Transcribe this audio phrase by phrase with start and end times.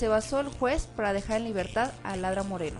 [0.00, 2.78] se basó el juez para dejar en libertad a Ladra Moreno.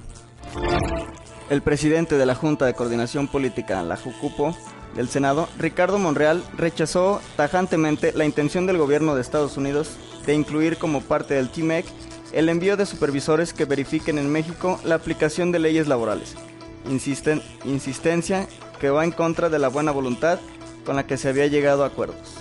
[1.50, 4.56] El presidente de la Junta de Coordinación Política, la JUCUPO,
[4.94, 9.96] del Senado, Ricardo Monreal, rechazó tajantemente la intención del gobierno de Estados Unidos
[10.27, 11.86] de incluir como parte del TMEC
[12.30, 16.37] el envío de supervisores que verifiquen en México la aplicación de leyes laborales.
[16.89, 18.46] Insisten, insistencia
[18.80, 20.39] que va en contra de la buena voluntad
[20.87, 22.38] con la que se había llegado a acuerdos.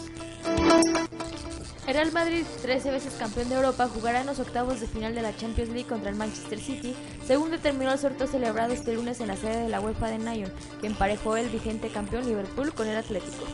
[1.88, 5.22] El Real Madrid, 13 veces campeón de Europa, jugará en los octavos de final de
[5.22, 6.94] la Champions League contra el Manchester City,
[7.26, 10.52] según determinó el sorteo celebrado este lunes en la sede de la UEFA de Nyon,
[10.82, 13.46] que emparejó el vigente campeón Liverpool con el Atlético.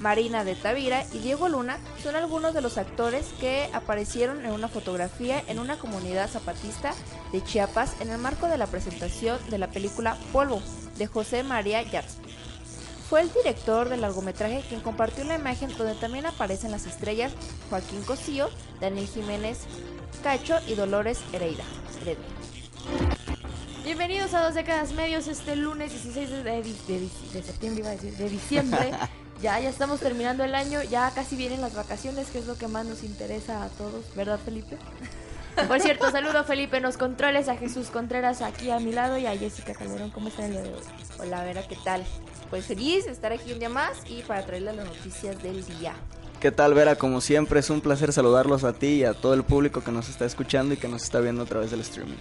[0.00, 4.68] Marina de Tavira y Diego Luna son algunos de los actores que aparecieron en una
[4.68, 6.94] fotografía en una comunidad zapatista
[7.32, 10.62] de Chiapas en el marco de la presentación de la película Polvo
[10.96, 12.18] de José María Yats.
[13.08, 17.32] Fue el director del largometraje quien compartió la imagen donde también aparecen las estrellas
[17.70, 19.60] Joaquín Cosío, Daniel Jiménez
[20.22, 21.64] Cacho y Dolores Hereida.
[22.02, 22.24] Heredia.
[23.84, 27.92] Bienvenidos a Dos Décadas Medios este lunes 16 de, de- de- de septiembre, iba a
[27.92, 28.90] decir, de diciembre.
[29.42, 32.68] ya, ya estamos terminando el año, ya casi vienen las vacaciones, que es lo que
[32.68, 34.76] más nos interesa a todos, ¿verdad Felipe?
[35.66, 39.16] Por cierto, saludo a Felipe en los controles, a Jesús Contreras aquí a mi lado
[39.16, 40.10] y a Jessica Calderón.
[40.10, 40.82] ¿Cómo están el día de hoy?
[41.20, 42.04] Hola Vera, ¿qué tal?
[42.50, 45.94] Pues feliz de estar aquí un día más y para traerles las noticias del día.
[46.40, 46.96] ¿Qué tal, Vera?
[46.96, 50.08] Como siempre, es un placer saludarlos a ti y a todo el público que nos
[50.08, 52.16] está escuchando y que nos está viendo a través del streaming.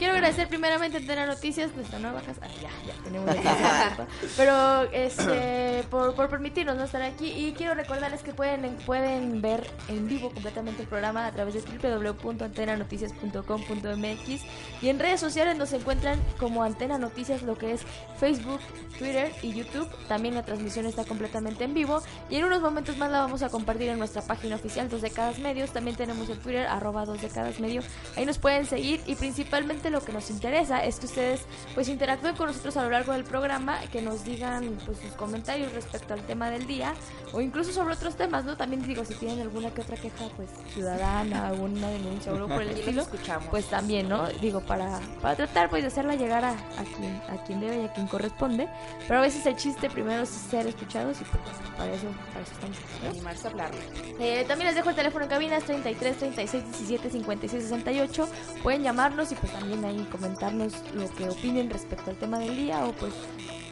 [0.00, 2.40] Quiero agradecer primeramente a Antena Noticias, nuestra nueva casa.
[2.42, 3.36] Ah, ya, ya tenemos
[4.38, 7.26] Pero este, por, por permitirnos no estar aquí.
[7.26, 11.60] Y quiero recordarles que pueden, pueden ver en vivo completamente el programa a través de
[11.60, 14.42] www.antenanoticias.com.mx.
[14.80, 17.82] Y en redes sociales nos encuentran como Antena Noticias, lo que es
[18.18, 18.60] Facebook,
[18.98, 19.86] Twitter y YouTube.
[20.08, 22.00] También la transmisión está completamente en vivo.
[22.30, 25.38] Y en unos momentos más la vamos a compartir en nuestra página oficial, Dos Décadas
[25.40, 25.74] Medios.
[25.74, 27.82] También tenemos el Twitter, arroba Dos Décadas Medio.
[28.16, 31.42] Ahí nos pueden seguir y principalmente lo que nos interesa es que ustedes
[31.74, 35.72] pues interactúen con nosotros a lo largo del programa, que nos digan pues sus comentarios
[35.72, 36.94] respecto al tema del día
[37.32, 38.56] o incluso sobre otros temas, ¿no?
[38.56, 42.62] También digo, si tienen alguna que otra queja pues ciudadana, alguna denuncia o algo por
[42.62, 43.48] el estilo, escuchamos.
[43.48, 44.28] pues también, ¿no?
[44.40, 47.84] Digo, para, para tratar pues de hacerla llegar a, a quien, a quien debe y
[47.84, 48.68] a quien corresponde,
[49.06, 51.42] pero a veces el chiste primero es ser escuchados y pues
[51.76, 52.76] para eso, para eso estamos.
[53.04, 53.10] ¿no?
[53.10, 53.78] animarse a hablarlo.
[54.18, 58.28] Eh, también les dejo el teléfono en cabina, es 33 36 17 56 68.
[58.62, 62.84] Pueden llamarnos y pues también ahí comentarnos lo que opinen respecto al tema del día
[62.84, 63.12] o pues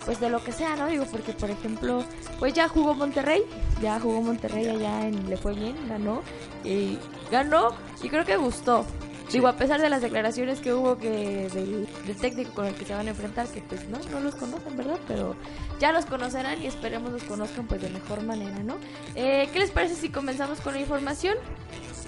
[0.04, 0.86] pues de lo que sea, ¿no?
[0.86, 2.02] Digo, porque por ejemplo,
[2.38, 3.42] pues ya jugó Monterrey,
[3.82, 6.22] ya jugó Monterrey allá en, le fue bien, ganó
[6.64, 6.96] y
[7.30, 8.86] ganó y creo que gustó.
[9.30, 12.86] Digo, a pesar de las declaraciones que hubo que del, del técnico con el que
[12.86, 14.98] se van a enfrentar, que pues no, no los conocen, ¿verdad?
[15.06, 15.36] Pero
[15.78, 18.76] ya los conocerán y esperemos los conozcan pues de mejor manera, ¿no?
[19.14, 21.36] Eh, ¿Qué les parece si comenzamos con la información?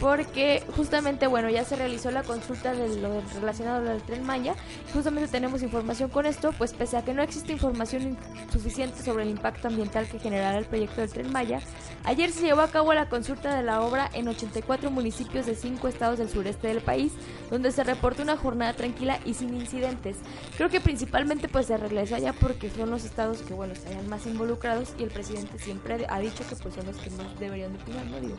[0.01, 4.25] Porque justamente, bueno, ya se realizó la consulta de lo relacionado a lo del tren
[4.25, 4.55] Maya.
[4.95, 8.19] Justamente tenemos información con esto, pues pese a que no existe información in-
[8.51, 11.61] suficiente sobre el impacto ambiental que generará el proyecto del tren Maya,
[12.05, 15.87] ayer se llevó a cabo la consulta de la obra en 84 municipios de 5
[15.89, 17.13] estados del sureste del país,
[17.51, 20.17] donde se reportó una jornada tranquila y sin incidentes.
[20.57, 24.27] Creo que principalmente pues se realizó allá porque son los estados que, bueno, estarían más
[24.27, 27.83] involucrados y el presidente siempre ha dicho que pues son los que más deberían de
[27.83, 28.19] opinar, ¿no?
[28.19, 28.37] Digo,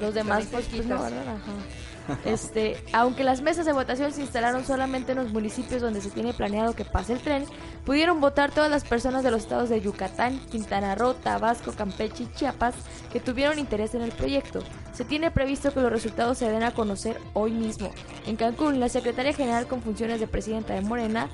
[0.00, 1.12] los demás pues, pues no, cerquitas.
[1.12, 1.36] ¿verdad?
[1.36, 1.52] Ajá.
[2.24, 6.34] Este, aunque las mesas de votación se instalaron solamente en los municipios donde se tiene
[6.34, 7.46] planeado que pase el tren,
[7.84, 12.32] pudieron votar todas las personas de los estados de Yucatán, Quintana Roo, Tabasco, Campeche y
[12.34, 12.74] Chiapas
[13.12, 14.60] que tuvieron interés en el proyecto.
[14.92, 17.90] Se tiene previsto que los resultados se den a conocer hoy mismo.
[18.26, 21.30] En Cancún, la secretaria general con funciones de presidenta de Morena,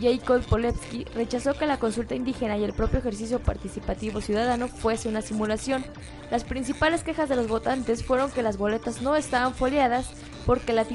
[0.00, 5.22] Jacob Polevsky rechazó que la consulta indígena y el propio ejercicio participativo ciudadano fuese una
[5.22, 5.84] simulación.
[6.30, 10.10] Las principales quejas de los votantes fueron que las boletas no estaban foliadas
[10.44, 10.86] porque la,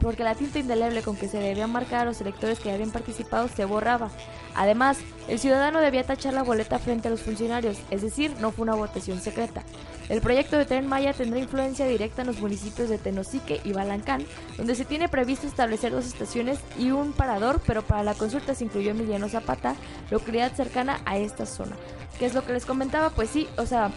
[0.00, 3.48] porque la tinta indeleble con que se debían marcar a los electores que habían participado
[3.48, 4.10] se borraba.
[4.54, 8.64] Además, el ciudadano debía tachar la boleta frente a los funcionarios, es decir, no fue
[8.64, 9.62] una votación secreta.
[10.10, 14.26] El proyecto de Tren Maya tendrá influencia directa en los municipios de Tenosique y Balancán,
[14.56, 18.64] donde se tiene previsto establecer dos estaciones y un parador, pero para la consulta se
[18.64, 19.76] incluyó Emiliano Zapata,
[20.10, 21.76] localidad cercana a esta zona.
[22.18, 23.10] ¿Qué es lo que les comentaba?
[23.10, 23.92] Pues sí, o sea,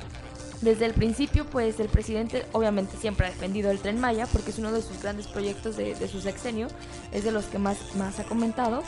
[0.62, 4.60] desde el principio, pues el presidente obviamente siempre ha defendido el Tren Maya porque es
[4.60, 6.68] uno de sus grandes proyectos de, de su sexenio,
[7.12, 8.84] es de los que más, más ha comentado.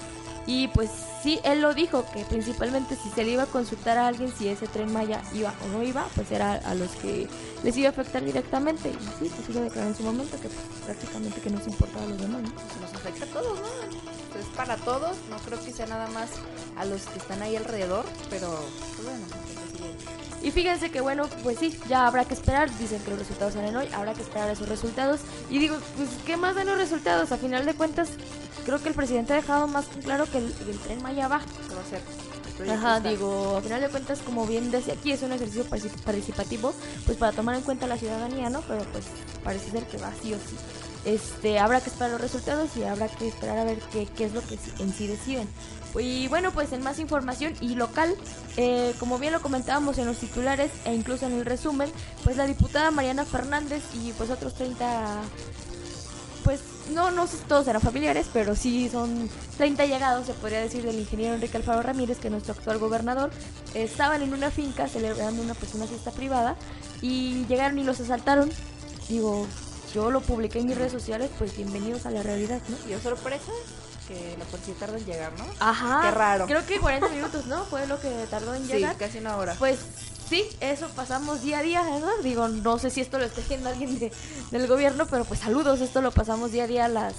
[0.47, 0.89] Y pues
[1.23, 4.47] sí, él lo dijo, que principalmente si se le iba a consultar a alguien si
[4.47, 7.27] ese Tren Maya iba o no iba, pues era a los que
[7.63, 8.89] les iba a afectar directamente.
[8.89, 12.05] Y sí, pues lo declaró en su momento, que pues, prácticamente que no se importaba
[12.05, 12.51] a los demás, ¿no?
[12.53, 14.39] Pues nos afecta a todos, ¿no?
[14.39, 16.29] Es para todos, no creo que sea nada más
[16.77, 18.49] a los que están ahí alrededor, pero
[18.95, 20.45] pues bueno, pues.
[20.45, 23.75] Y fíjense que bueno, pues sí, ya habrá que esperar, dicen que los resultados salen
[23.75, 25.21] hoy, habrá que esperar esos resultados.
[25.49, 27.31] Y digo, pues ¿qué más dan los resultados?
[27.31, 28.09] A final de cuentas,
[28.65, 31.39] creo que el presidente ha dejado más claro que el, el tren Maya va.
[31.39, 32.01] Que va a ser
[32.69, 33.09] Ajá, está.
[33.09, 36.73] digo, a final de cuentas, como bien decía aquí, es un ejercicio partici- participativo,
[37.05, 38.61] pues para tomar en cuenta la ciudadanía, ¿no?
[38.61, 39.03] Pero pues
[39.43, 40.55] parece ser que va sí o sí.
[41.03, 44.33] Este, habrá que esperar los resultados y habrá que esperar a ver qué, qué es
[44.33, 45.47] lo que en sí deciden.
[45.99, 48.15] Y bueno, pues en más información y local,
[48.57, 51.91] eh, como bien lo comentábamos en los titulares e incluso en el resumen,
[52.23, 55.21] pues la diputada Mariana Fernández y pues otros 30
[55.69, 55.74] pues
[56.93, 61.35] no, no todos eran familiares, pero sí son 30 llegados, se podría decir, del ingeniero
[61.35, 63.31] Enrique Alfaro Ramírez, que es nuestro actual gobernador.
[63.73, 66.55] Estaban en una finca celebrando una, pues, fiesta privada
[67.01, 68.51] y llegaron y los asaltaron.
[69.09, 69.47] Digo,
[69.93, 72.91] yo lo publiqué en mis redes sociales, pues bienvenidos a la realidad, ¿no?
[72.91, 73.51] Y sorpresa
[74.07, 75.45] que la policía tarda en llegar, ¿no?
[75.59, 76.01] Ajá.
[76.03, 76.45] Qué raro.
[76.47, 77.63] Creo que 40 minutos, ¿no?
[77.65, 78.95] Fue lo que tardó en Sí, llegar.
[78.97, 79.55] casi una hora.
[79.57, 79.79] Pues
[80.29, 82.09] sí, eso pasamos día a día, ¿verdad?
[82.23, 84.11] Digo, no sé si esto lo esté viendo alguien de-
[84.51, 87.13] del gobierno, pero pues saludos, esto lo pasamos día a día las,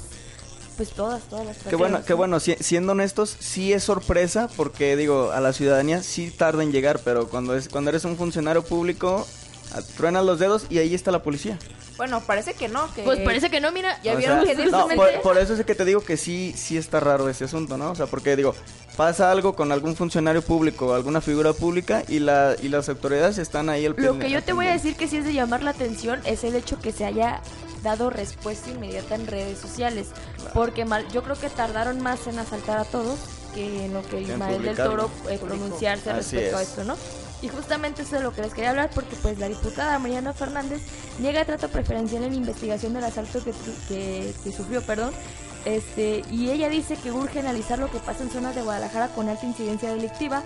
[0.76, 2.16] pues todas, todas las Qué bueno, personas, qué ¿no?
[2.18, 6.70] bueno, si- siendo honestos, sí es sorpresa porque digo, a la ciudadanía sí tarda en
[6.72, 9.26] llegar, pero cuando es cuando eres un funcionario público,
[9.82, 11.58] truenas los dedos y ahí está la policía.
[11.96, 13.02] Bueno, parece que no, que...
[13.02, 15.64] Pues parece que no, mira, Ya O vieron sea, que no, por, por eso es
[15.64, 17.90] que te digo que sí, sí está raro ese asunto, ¿no?
[17.90, 18.54] O sea, porque digo,
[18.96, 23.70] pasa algo con algún funcionario público, alguna figura pública y la y las autoridades están
[23.70, 25.70] ahí al Lo que yo te voy a decir que sí es de llamar la
[25.70, 27.40] atención es el hecho que se haya
[27.82, 30.08] dado respuesta inmediata en redes sociales.
[30.52, 33.18] Porque mal, yo creo que tardaron más en asaltar a todos
[33.54, 34.76] que en lo que Ismael del.
[34.76, 36.68] Toro eh, pronunciarse Así respecto a es.
[36.68, 36.96] esto, ¿no?
[37.42, 40.80] Y justamente eso es lo que les quería hablar porque pues la diputada Mariana Fernández
[41.18, 43.52] niega trato preferencial en investigación del asalto que,
[43.88, 45.12] que, que sufrió, perdón.
[45.66, 49.28] Este, y ella dice que urge analizar lo que pasa en zonas de Guadalajara con
[49.28, 50.44] alta incidencia delictiva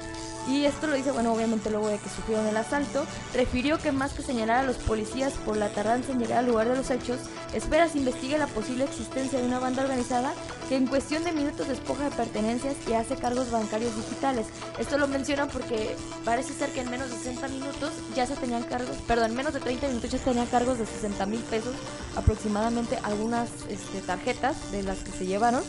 [0.48, 3.04] y esto lo dice, bueno, obviamente luego de que sufrieron el asalto,
[3.34, 6.69] refirió que más que señalar a los policías por la tardanza en llegar al lugar
[6.69, 7.19] de los hechos,
[7.52, 10.32] espera se investigue la posible existencia de una banda organizada
[10.69, 14.46] que en cuestión de minutos despoja de pertenencias y hace cargos bancarios digitales.
[14.78, 18.62] Esto lo mencionan porque parece ser que en menos de 60 minutos ya se tenían
[18.62, 21.75] cargos, perdón, en menos de 30 minutos ya se tenían cargos de 60 mil pesos
[22.16, 25.62] aproximadamente algunas este, tarjetas de las que se llevaron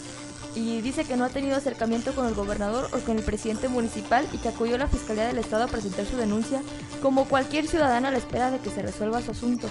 [0.55, 4.27] y dice que no ha tenido acercamiento con el gobernador o con el presidente municipal
[4.33, 6.61] y que acudió a la Fiscalía del Estado a presentar su denuncia
[7.01, 9.69] como cualquier ciudadano a la espera de que se resuelva su asunto.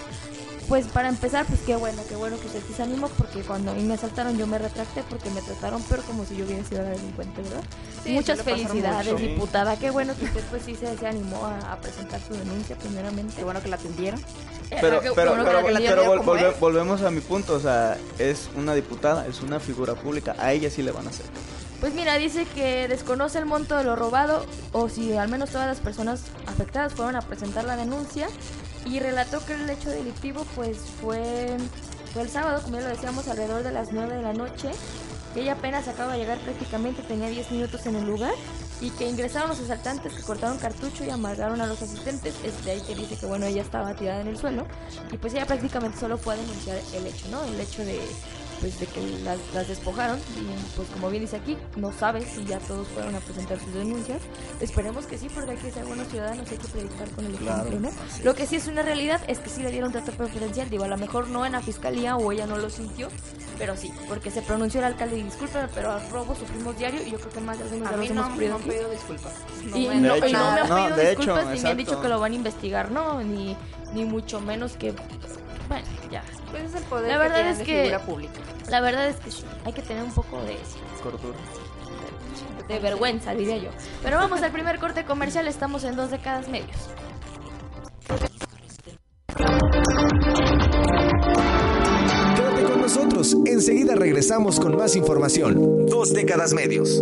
[0.71, 3.71] Pues para empezar, pues qué bueno, qué bueno que usted sí se animó porque cuando
[3.71, 6.63] a mí me asaltaron yo me retracté porque me trataron peor como si yo hubiera
[6.63, 7.61] sido la delincuente, ¿verdad?
[8.05, 9.17] Sí, Muchas felicidades, mucho.
[9.21, 9.75] diputada.
[9.77, 13.33] Qué bueno que usted pues sí se, se animó a, a presentar su denuncia primeramente.
[13.35, 14.17] Qué bueno que la atendieron.
[14.69, 18.73] Eh, Pero, pero, bueno pero, pero volve- volvemos a mi punto, o sea, es una
[18.73, 21.25] diputada, es una figura pública, a ella sí le van a hacer.
[21.81, 25.67] Pues mira, dice que desconoce el monto de lo robado o si al menos todas
[25.67, 28.29] las personas afectadas fueron a presentar la denuncia
[28.85, 31.57] y relató que el hecho delictivo pues fue,
[32.13, 34.71] fue el sábado, como ya lo decíamos, alrededor de las 9 de la noche.
[35.35, 38.33] Ella apenas acaba de llegar prácticamente, tenía 10 minutos en el lugar
[38.81, 42.35] y que ingresaron los asaltantes que cortaron cartucho y amargaron a los asistentes.
[42.43, 44.65] Es de ahí que dice que bueno, ella estaba tirada en el suelo
[45.11, 47.43] y pues ella prácticamente solo fue a denunciar el hecho, ¿no?
[47.43, 47.99] El hecho de
[48.61, 52.45] pues de que las, las despojaron y pues como bien dice aquí, no sabe si
[52.45, 54.21] ya todos fueron a presentar sus denuncias.
[54.61, 57.67] Esperemos que sí, porque hay que ser buenos ciudadanos, hay que predicar con el Claro,
[57.67, 58.23] ejemplo, ¿no?
[58.23, 60.87] Lo que sí es una realidad es que sí le dieron trato preferencial, digo, a
[60.87, 63.09] lo mejor no en la fiscalía o ella no lo sintió,
[63.57, 67.11] pero sí, porque se pronunció el alcalde y disculpen, pero al robo sufrimos diario y
[67.11, 69.33] yo creo que más de algunos A de mí no, hemos no han pedido disculpas.
[69.65, 72.07] No y, no, y me han no, pedido hecho, disculpas ni me han dicho que
[72.07, 73.21] lo van a investigar, ¿no?
[73.21, 73.57] Ni,
[73.93, 74.93] ni mucho menos que...
[75.71, 76.21] Bueno, ya.
[76.51, 78.33] Pues es el poder La verdad es de que- figura pública.
[78.69, 80.57] La verdad es que sí, hay que tener un poco de,
[81.01, 81.37] Cordura.
[82.67, 83.69] de vergüenza, diría yo.
[84.03, 86.75] Pero vamos al primer corte comercial, estamos en dos décadas medios.
[92.35, 95.85] Quédate con nosotros, enseguida regresamos con más información.
[95.85, 97.01] Dos décadas medios.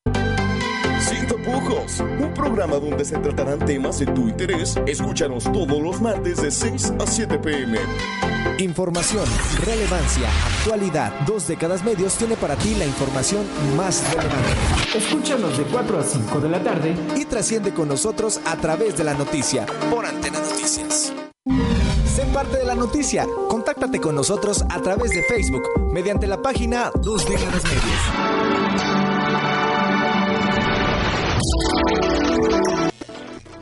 [2.19, 4.77] Un programa donde se tratarán temas de tu interés.
[4.85, 7.77] Escúchanos todos los martes de 6 a 7 pm.
[8.59, 9.25] Información,
[9.65, 10.29] relevancia,
[10.59, 11.11] actualidad.
[11.25, 14.97] Dos décadas medios tiene para ti la información más relevante.
[14.97, 19.03] Escúchanos de 4 a 5 de la tarde y trasciende con nosotros a través de
[19.03, 21.13] la noticia por Antena Noticias.
[22.05, 23.25] Sé parte de la noticia.
[23.49, 29.10] Contáctate con nosotros a través de Facebook mediante la página Dos Décadas Medios.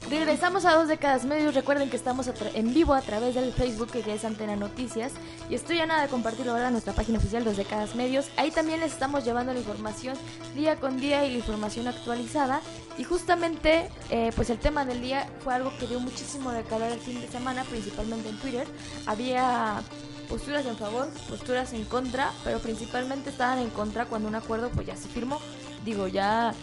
[0.10, 1.54] Regresamos a dos décadas medios.
[1.54, 5.12] Recuerden que estamos en vivo a través del Facebook que es Antena Noticias.
[5.52, 8.32] Y estoy a nada de compartirlo ahora en nuestra página oficial Dos décadas medios.
[8.36, 10.18] Ahí también les estamos llevando la información
[10.56, 12.62] día con día y la información actualizada.
[12.98, 16.92] Y justamente, eh, pues el tema del día fue algo que dio muchísimo de calor
[16.92, 18.68] el fin de semana, principalmente en Twitter.
[19.06, 19.84] Había
[20.28, 24.88] posturas en favor, posturas en contra, pero principalmente estaban en contra cuando un acuerdo pues
[24.88, 25.40] ya se firmó.
[25.86, 26.56] Digo, ya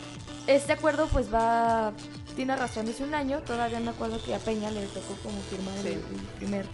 [0.48, 1.92] este acuerdo pues va
[2.36, 5.74] tiene razón, es un año, todavía me acuerdo que a Peña le tocó como firmar
[5.84, 6.00] el,
[6.36, 6.66] primer...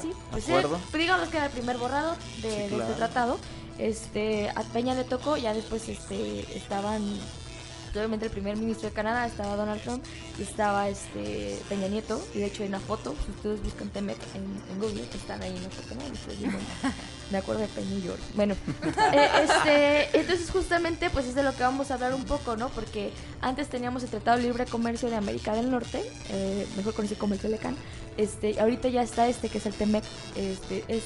[0.00, 0.80] Sí, pues acuerdo.
[0.92, 3.38] digamos que era el primer borrado de, este tratado.
[3.78, 7.02] Este, a Peña le tocó, ya después este, estaban
[7.98, 10.04] obviamente el primer ministro de Canadá estaba Donald Trump
[10.38, 14.16] y estaba este Peña Nieto y de hecho hay una foto si ustedes buscan Temec
[14.34, 16.90] en, Google están ahí en la foto ¿no?
[17.30, 18.54] me acuerdo de Peña y George bueno
[19.12, 22.68] eh, este entonces justamente pues es de lo que vamos a hablar un poco no
[22.70, 27.18] porque antes teníamos el Tratado de Libre Comercio de América del Norte eh, mejor conocido
[27.18, 27.76] como el Telecan
[28.16, 30.04] este ahorita ya está este que es el Temec
[30.36, 31.02] este es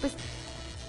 [0.00, 0.14] pues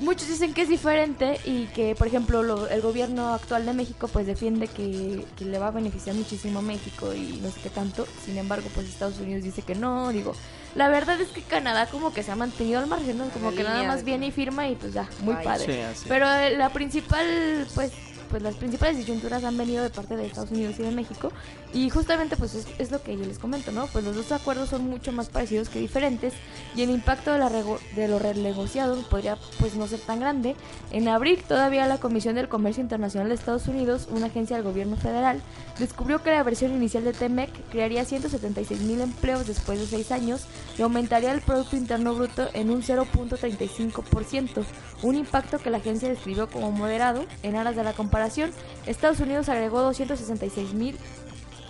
[0.02, 4.28] muchos dicen que es diferente y que, por ejemplo, el gobierno actual de México pues
[4.28, 8.06] defiende que, le va a beneficiar muchísimo a México y no sé qué tanto.
[8.26, 10.10] Sin embargo, pues Estados Unidos dice que no.
[10.10, 10.34] Digo,
[10.76, 13.30] la verdad es que Canadá como que se ha mantenido al margen, ¿no?
[13.30, 15.86] Como que nada más viene y firma y pues ya, muy padre.
[16.08, 17.92] Pero la principal, pues
[18.32, 21.32] pues las principales disyunturas han venido de parte de Estados Unidos y de México
[21.74, 23.88] y justamente pues es, lo que yo les comento, ¿no?
[23.88, 26.34] Pues los dos acuerdos son mucho más parecidos que diferentes
[26.76, 30.56] y el impacto de, la de lo renegociado podría pues no ser tan grande.
[30.92, 34.96] En abril todavía la Comisión del Comercio Internacional de Estados Unidos, una agencia del gobierno
[34.96, 35.42] federal,
[35.78, 40.46] descubrió que la versión inicial de TEMEC crearía 176 mil empleos después de seis años
[40.84, 44.64] aumentaría el Producto Interno Bruto en un 0.35%,
[45.04, 48.52] un impacto que la agencia describió como moderado en aras de la comparación.
[48.86, 50.98] Estados Unidos agregó 266 mil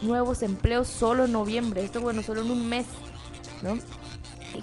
[0.01, 2.86] nuevos empleos solo en noviembre, esto bueno, solo en un mes,
[3.62, 3.77] ¿no?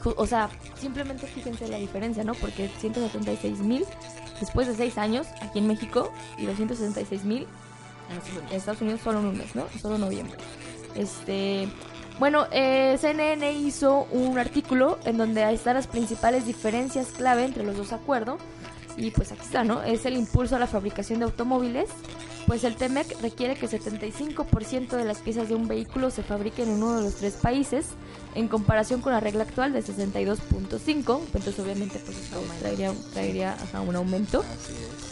[0.04, 2.34] o sea, simplemente fíjense la diferencia, ¿no?
[2.34, 3.84] Porque 176 mil
[4.40, 7.46] después de seis años aquí en México y 266 mil
[8.50, 9.66] en Estados Unidos solo en un mes, ¿no?
[9.80, 10.36] Solo en noviembre.
[10.94, 11.68] Este,
[12.18, 17.76] bueno, eh, CNN hizo un artículo en donde están las principales diferencias clave entre los
[17.76, 18.40] dos acuerdos.
[18.96, 19.82] Y pues aquí está, ¿no?
[19.84, 21.88] Es el impulso a la fabricación de automóviles.
[22.48, 26.82] Pues el TEMEC requiere que 75% de las piezas de un vehículo se fabriquen en
[26.82, 27.86] uno de los tres países,
[28.34, 31.20] en comparación con la regla actual de 62.5.
[31.26, 32.16] Entonces obviamente pues
[32.58, 33.56] traería, traería
[33.86, 34.44] un aumento.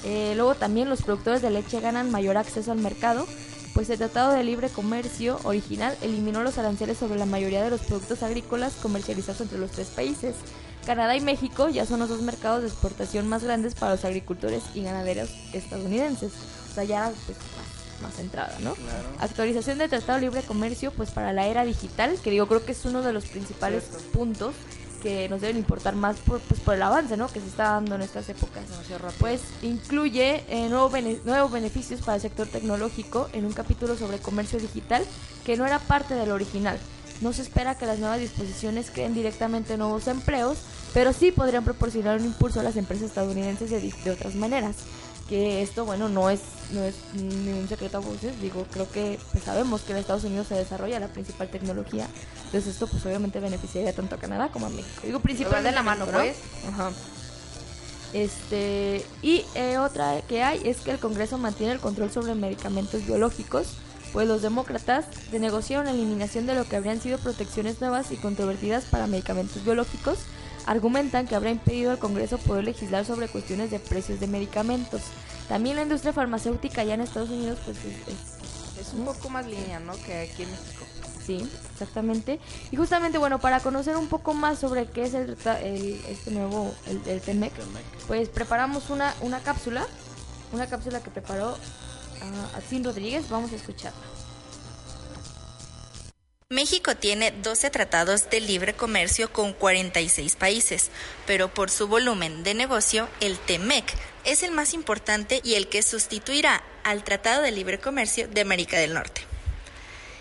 [0.05, 3.27] Eh, luego también los productores de leche ganan mayor acceso al mercado
[3.77, 7.83] pues el Tratado de Libre Comercio original eliminó los aranceles sobre la mayoría de los
[7.83, 10.35] productos agrícolas comercializados entre los tres países.
[10.87, 14.63] Canadá y México ya son los dos mercados de exportación más grandes para los agricultores
[14.75, 16.33] y ganaderos estadounidenses.
[16.71, 17.37] O sea, ya pues,
[18.01, 18.75] más, centrada, ¿no?
[19.19, 22.73] Actualización del Tratado de Libre Comercio, pues para la era digital, que digo, creo que
[22.73, 24.55] es uno de los principales puntos
[25.07, 27.29] que nos deben importar más por, pues, por el avance ¿no?
[27.29, 28.65] que se está dando en estas épocas.
[29.21, 35.05] Pues incluye eh, nuevos beneficios para el sector tecnológico en un capítulo sobre comercio digital
[35.45, 36.77] que no era parte del original.
[37.21, 40.59] No se espera que las nuevas disposiciones creen directamente nuevos empleos,
[40.93, 44.75] pero sí podrían proporcionar un impulso a las empresas estadounidenses de, de otras maneras
[45.29, 46.41] que esto, bueno, no es,
[46.71, 50.25] no es ni un secreto a voces, digo, creo que pues, sabemos que en Estados
[50.25, 52.09] Unidos se desarrolla la principal tecnología,
[52.45, 55.03] entonces esto pues obviamente beneficiaría tanto a Canadá como a México.
[55.05, 56.37] Digo, principalmente de la mano, pues.
[56.69, 56.93] Ajá.
[58.13, 63.05] Este, y eh, otra que hay es que el Congreso mantiene el control sobre medicamentos
[63.05, 63.75] biológicos,
[64.13, 68.85] pues los demócratas renegociaron la eliminación de lo que habrían sido protecciones nuevas y controvertidas
[68.85, 70.19] para medicamentos biológicos
[70.67, 75.03] argumentan que habrá impedido al Congreso poder legislar sobre cuestiones de precios de medicamentos.
[75.49, 79.93] También la industria farmacéutica allá en Estados Unidos pues es, un poco más línea, ¿no?
[80.05, 80.85] Que aquí en México.
[81.25, 82.39] Sí, exactamente.
[82.71, 85.37] Y justamente, bueno, para conocer un poco más sobre qué es el,
[86.09, 87.53] este nuevo, el, el TEMEC,
[88.07, 89.87] pues preparamos una, una cápsula,
[90.53, 94.16] una cápsula que preparó uh, Sin Rodríguez, vamos a escucharla.
[96.49, 100.93] México tiene 12 tratados de libre comercio con 46 países,
[101.27, 103.85] pero por su volumen de negocio, el TEMEC
[104.25, 108.79] es el más importante y el que sustituirá al Tratado de Libre Comercio de América
[108.79, 109.23] del Norte.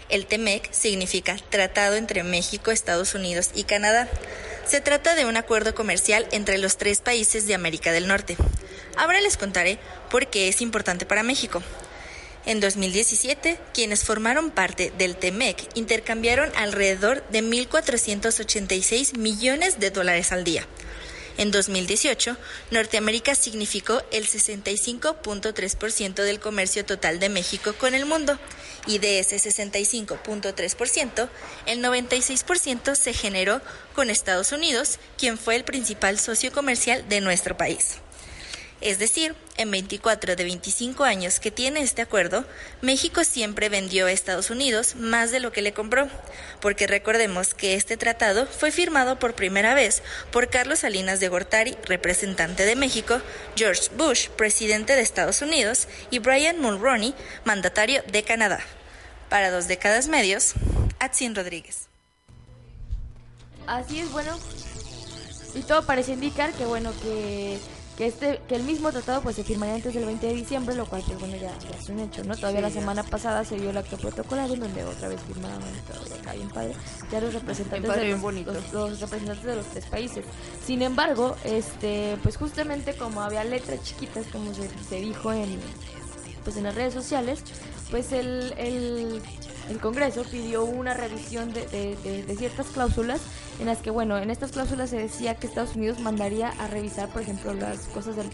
[0.10, 4.10] El TEMEC significa Tratado entre México, Estados Unidos y Canadá.
[4.66, 8.36] Se trata de un acuerdo comercial entre los tres países de América del Norte.
[8.98, 9.78] Ahora les contaré
[10.10, 11.62] por qué es importante para México.
[12.46, 20.44] En 2017, quienes formaron parte del TEMEC intercambiaron alrededor de 1.486 millones de dólares al
[20.44, 20.68] día.
[21.38, 22.38] En 2018,
[22.72, 28.40] Norteamérica significó el 65.3% del comercio total de México con el mundo
[28.88, 31.30] y de ese 65.3%,
[31.66, 33.60] el 96% se generó
[33.94, 37.98] con Estados Unidos, quien fue el principal socio comercial de nuestro país.
[38.82, 42.46] Es decir, en 24 de 25 años que tiene este acuerdo,
[42.82, 46.10] México siempre vendió a Estados Unidos más de lo que le compró,
[46.60, 51.78] porque recordemos que este tratado fue firmado por primera vez por Carlos Salinas de Gortari,
[51.86, 53.22] representante de México,
[53.56, 57.16] George Bush, presidente de Estados Unidos, y Brian Mulroney,
[57.46, 58.60] mandatario de Canadá.
[59.30, 60.54] Para dos décadas medios,
[61.00, 61.88] Atsin Rodríguez.
[63.68, 64.38] Así es, bueno.
[65.56, 67.58] Y todo parece indicar que, bueno, que
[67.98, 70.86] que este que el mismo tratado pues se firmaría antes del 20 de diciembre, lo
[70.86, 72.36] cual pues bueno ya, es un hecho, ¿no?
[72.36, 75.62] Todavía la semana pasada se dio el acto protocolario donde otra vez firmaban
[76.20, 76.74] acá bien padre,
[77.12, 80.26] ya los representantes de los, los, representantes de los tres países.
[80.66, 85.60] Sin embargo, este pues justamente como había letras chiquitas como se, se dijo en
[86.44, 87.40] pues en las redes sociales,
[87.90, 89.22] pues el, el
[89.70, 93.22] el Congreso pidió una revisión de, de, ciertas cláusulas
[93.60, 97.10] en las que, bueno, en estas cláusulas se decía que Estados Unidos mandaría a revisar,
[97.10, 98.30] por ejemplo, las cosas del,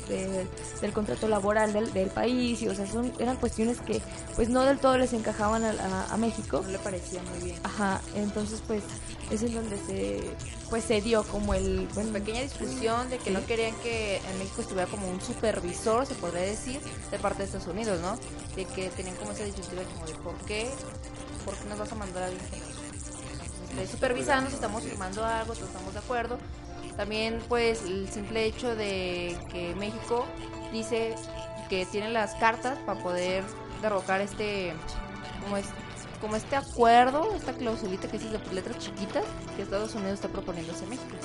[0.81, 4.01] del contrato laboral del, del, país, y o sea, son, eran cuestiones que
[4.35, 6.61] pues no del todo les encajaban a, a, México.
[6.63, 7.59] No le parecía muy bien.
[7.63, 8.83] Ajá, entonces pues
[9.29, 10.21] es en donde se
[10.69, 14.61] pues se dio como el bueno, pequeña discusión de que no querían que en México
[14.61, 16.79] estuviera como un supervisor, se podría decir,
[17.11, 18.17] de parte de Estados Unidos, ¿no?
[18.55, 20.69] De que tenían como esa disyuntiva como de por qué
[21.45, 22.43] ¿por qué nos vas a mandar a alguien
[23.71, 26.37] que supervisando si estamos firmando algo, si estamos de acuerdo?
[26.97, 30.25] También pues el simple hecho de que México
[30.71, 31.15] dice
[31.69, 33.43] que tiene las cartas para poder
[33.81, 34.73] derrocar este
[35.41, 35.65] como es
[36.19, 40.71] como este acuerdo, esta clausulita que dice de letras chiquitas que Estados Unidos está proponiendo
[40.71, 41.15] a México.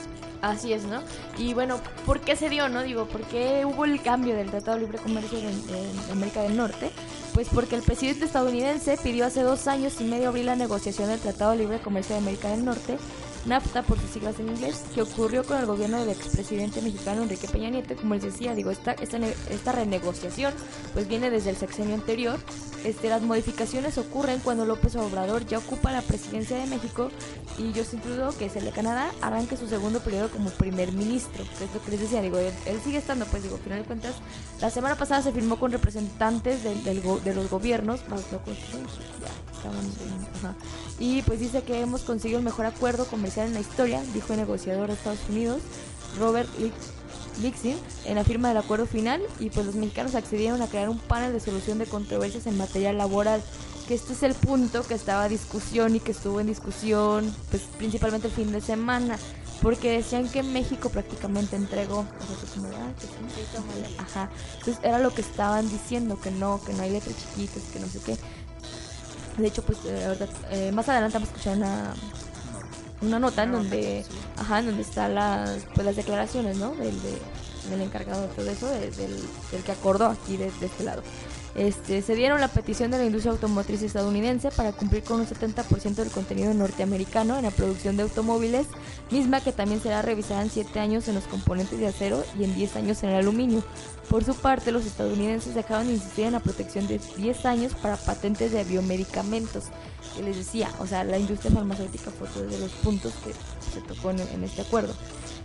[0.42, 1.03] Así es, ¿no?
[1.38, 2.83] Y bueno, ¿por qué se dio, no?
[2.83, 6.90] Digo, ¿por qué hubo el cambio del Tratado de Libre Comercio en, América del Norte?
[7.35, 11.20] Pues porque el presidente estadounidense pidió hace dos años y medio abrir la negociación del
[11.20, 12.99] Tratado de Libre Comercio de América del Norte
[13.46, 17.48] NAFTA por sus siglas en inglés, que ocurrió con el gobierno del expresidente mexicano Enrique
[17.48, 20.52] Peña Nieto, como les decía, digo, esta, esta, esta renegociación
[20.92, 22.38] pues viene desde el sexenio anterior.
[22.85, 27.11] Este, las modificaciones ocurren cuando López Obrador ya ocupa la presidencia de México
[27.59, 31.44] y yo incluyo que es el de Canadá arranque su segundo periodo como primer ministro,
[31.59, 32.52] que es lo que les decía, digo, él,
[32.85, 34.14] sigue estando, pues digo, al final de cuentas,
[34.61, 38.00] la semana pasada se firmó con representantes de los gobiernos,
[40.98, 44.40] y pues dice que hemos conseguido el mejor acuerdo comercial en la historia, dijo el
[44.40, 45.61] negociador de Estados Unidos,
[46.18, 46.48] Robert
[47.42, 47.76] Lixin,
[48.07, 49.20] en la firma del acuerdo final.
[49.38, 52.92] Y pues los mexicanos accedieron a crear un panel de solución de controversias en materia
[52.92, 53.42] laboral.
[53.87, 57.62] Que este es el punto que estaba a discusión y que estuvo en discusión, pues
[57.79, 59.18] principalmente el fin de semana
[59.62, 62.05] porque decían que México prácticamente entregó
[63.98, 64.31] ajá.
[64.59, 67.87] Entonces era lo que estaban diciendo que no que no hay letras chiquitas que no
[67.87, 68.16] sé qué
[69.37, 70.16] de hecho, pues, eh,
[70.51, 71.94] eh, más adelante vamos a escuchar una,
[73.03, 74.05] una nota en donde,
[74.38, 76.70] ajá, en donde están las, pues, las declaraciones, ¿no?
[76.75, 76.94] Del,
[77.70, 81.03] del encargado de todo eso, del, del, que acordó aquí de, de este lado.
[81.57, 85.95] Este, se dieron la petición de la industria automotriz estadounidense para cumplir con un 70%
[85.95, 88.66] del contenido norteamericano en la producción de automóviles,
[89.11, 92.55] misma que también será revisada en 7 años en los componentes de acero y en
[92.55, 93.64] 10 años en el aluminio.
[94.11, 97.97] Por su parte, los estadounidenses dejaron de insistir en la protección de 10 años para
[97.97, 99.64] patentes de biomedicamentos.
[100.14, 103.33] Que les decía, o sea, la industria farmacéutica fue uno de los puntos que
[103.73, 104.95] se tocó en este acuerdo.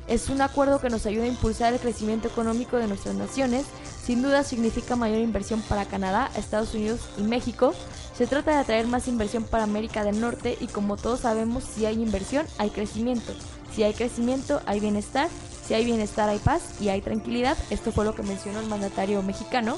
[0.07, 3.65] Es un acuerdo que nos ayuda a impulsar el crecimiento económico de nuestras naciones.
[4.03, 7.73] Sin duda significa mayor inversión para Canadá, Estados Unidos y México.
[8.17, 11.85] Se trata de atraer más inversión para América del Norte y como todos sabemos, si
[11.85, 13.33] hay inversión, hay crecimiento.
[13.73, 15.29] Si hay crecimiento, hay bienestar.
[15.65, 17.57] Si hay bienestar, hay paz y hay tranquilidad.
[17.69, 19.77] Esto fue lo que mencionó el mandatario mexicano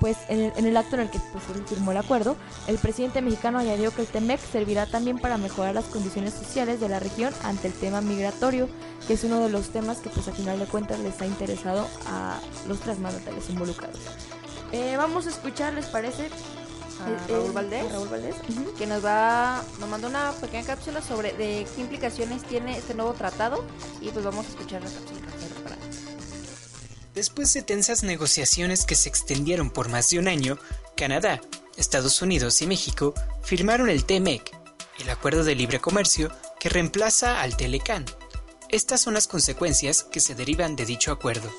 [0.00, 2.36] pues en el, acto en el que pues, firmó el acuerdo,
[2.66, 6.88] el presidente mexicano añadió que el TEMEC servirá también para mejorar las condiciones sociales de
[6.88, 8.68] la región ante el tema migratorio,
[9.06, 11.86] que es uno de los temas que pues a final de cuentas les ha interesado
[12.06, 14.00] a los tres mandatarios involucrados.
[14.72, 16.30] Eh, vamos a escuchar, ¿les parece?
[17.00, 18.36] A Raúl Valdés, Raúl Valdés.
[18.78, 23.12] que nos va, nos manda una pequeña cápsula sobre de qué implicaciones tiene este nuevo
[23.12, 23.64] tratado
[24.00, 25.39] y pues vamos a escuchar la cápsula.
[27.20, 30.58] Después de tensas negociaciones que se extendieron por más de un año,
[30.96, 31.38] Canadá,
[31.76, 34.56] Estados Unidos y México firmaron el TMEC,
[35.00, 38.06] el Acuerdo de Libre Comercio que reemplaza al Telecan.
[38.70, 41.52] Estas son las consecuencias que se derivan de dicho acuerdo.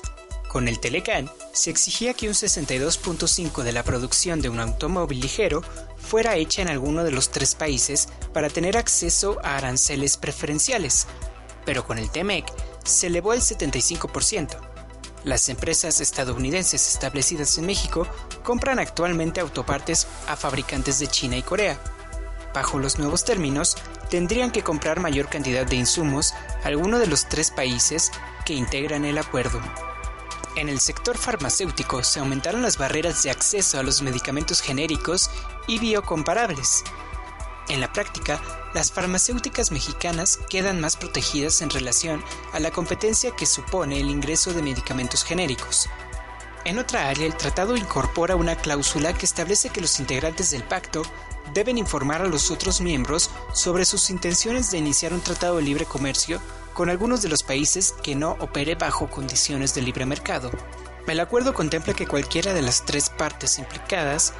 [0.48, 5.62] Con el Telecan se exigía que un 62.5 de la producción de un automóvil ligero
[5.96, 11.06] fuera hecha en alguno de los tres países para tener acceso a aranceles preferenciales,
[11.64, 14.71] pero con el TEMEC se elevó el 75%.
[15.24, 18.08] Las empresas estadounidenses establecidas en México
[18.42, 21.78] compran actualmente autopartes a fabricantes de China y Corea.
[22.52, 23.76] Bajo los nuevos términos,
[24.10, 28.10] tendrían que comprar mayor cantidad de insumos a alguno de los tres países
[28.44, 29.60] que integran el acuerdo.
[30.56, 35.30] En el sector farmacéutico se aumentaron las barreras de acceso a los medicamentos genéricos
[35.66, 36.82] y biocomparables.
[37.68, 38.40] En la práctica,
[38.74, 44.52] las farmacéuticas mexicanas quedan más protegidas en relación a la competencia que supone el ingreso
[44.52, 45.88] de medicamentos genéricos.
[46.64, 51.02] En otra área, el tratado incorpora una cláusula que establece que los integrantes del pacto
[51.52, 55.84] deben informar a los otros miembros sobre sus intenciones de iniciar un tratado de libre
[55.84, 56.40] comercio
[56.72, 60.50] con algunos de los países que no opere bajo condiciones de libre mercado.
[61.06, 64.32] El acuerdo contempla que cualquiera de las tres partes implicadas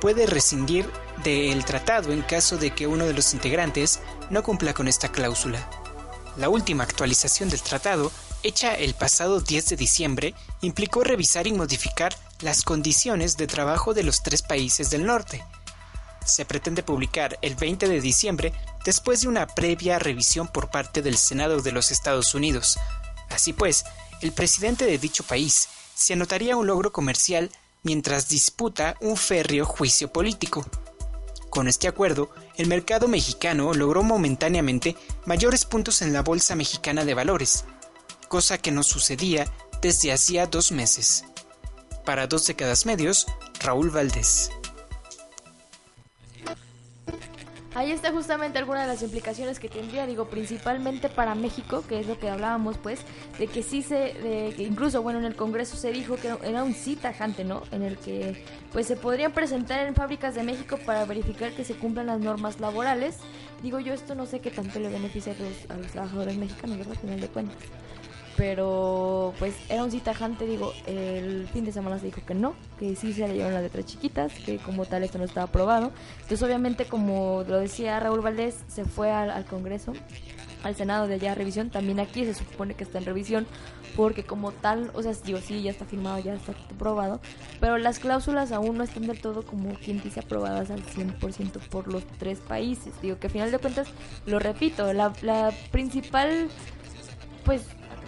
[0.00, 0.90] puede rescindir
[1.22, 5.68] del tratado en caso de que uno de los integrantes no cumpla con esta cláusula.
[6.36, 8.10] La última actualización del tratado,
[8.42, 14.02] hecha el pasado 10 de diciembre, implicó revisar y modificar las condiciones de trabajo de
[14.02, 15.44] los tres países del norte.
[16.24, 18.52] Se pretende publicar el 20 de diciembre
[18.84, 22.78] después de una previa revisión por parte del Senado de los Estados Unidos.
[23.28, 23.84] Así pues,
[24.22, 27.50] el presidente de dicho país se anotaría un logro comercial
[27.82, 30.64] mientras disputa un férreo juicio político.
[31.50, 37.14] Con este acuerdo, el mercado mexicano logró momentáneamente mayores puntos en la Bolsa Mexicana de
[37.14, 37.64] Valores,
[38.28, 41.24] cosa que no sucedía desde hacía dos meses.
[42.04, 43.26] Para dos décadas medios,
[43.60, 44.50] Raúl Valdés.
[47.72, 52.08] Ahí está justamente alguna de las implicaciones que tendría, digo, principalmente para México, que es
[52.08, 53.00] lo que hablábamos, pues,
[53.38, 56.64] de que sí se, de que incluso, bueno, en el Congreso se dijo que era
[56.64, 57.62] un sí tajante, ¿no?
[57.70, 61.74] En el que, pues, se podrían presentar en fábricas de México para verificar que se
[61.74, 63.18] cumplan las normas laborales.
[63.62, 66.76] Digo yo, esto no sé qué tanto le beneficia a los, a los trabajadores mexicanos,
[66.78, 66.94] ¿verdad?
[66.94, 67.58] Al final de cuentas
[68.40, 72.96] pero pues era un citajante, digo, el fin de semana se dijo que no, que
[72.96, 75.92] sí se le llevaron las letras chiquitas, que como tal esto no estaba aprobado.
[76.14, 79.92] Entonces obviamente como lo decía Raúl Valdés, se fue al, Congreso,
[80.62, 83.46] al Senado de allá a revisión, también aquí se supone que está en revisión,
[83.94, 87.20] porque como tal, o sea, digo, sí, ya está firmado, ya está aprobado,
[87.60, 91.92] pero las cláusulas aún no están del todo como quien dice aprobadas al 100% por
[91.92, 92.94] los tres países.
[93.02, 93.88] Digo que al final de cuentas,
[94.24, 96.48] lo repito, la, la principal
[97.44, 97.64] pues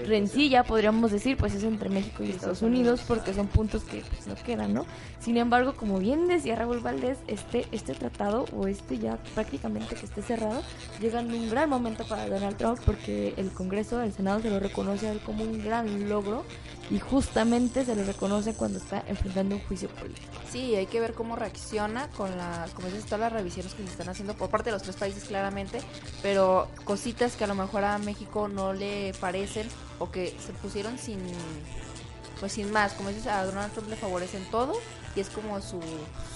[0.07, 4.27] rencilla, podríamos decir, pues es entre México y Estados Unidos, porque son puntos que pues,
[4.27, 4.87] no quedan, ¿no?
[5.21, 10.07] Sin embargo, como bien decía Raúl Valdés, este, este tratado, o este ya prácticamente que
[10.07, 10.63] esté cerrado,
[11.01, 14.61] llega en un gran momento para Donald Trump, porque el Congreso, el Senado se lo
[14.61, 16.45] reconoce a él como un gran logro,
[16.93, 20.29] y justamente se lo reconoce cuando está enfrentando un juicio político.
[20.51, 23.89] Sí, hay que ver cómo reacciona con la, como dices, todas las revisiones que se
[23.89, 25.81] están haciendo por parte de los tres países claramente,
[26.21, 29.67] pero cositas que a lo mejor a México no le parecen
[30.01, 31.19] o que se pusieron sin
[32.41, 34.75] pues sin más, como dices, a Donald Trump le favorecen todo
[35.15, 35.81] y es como su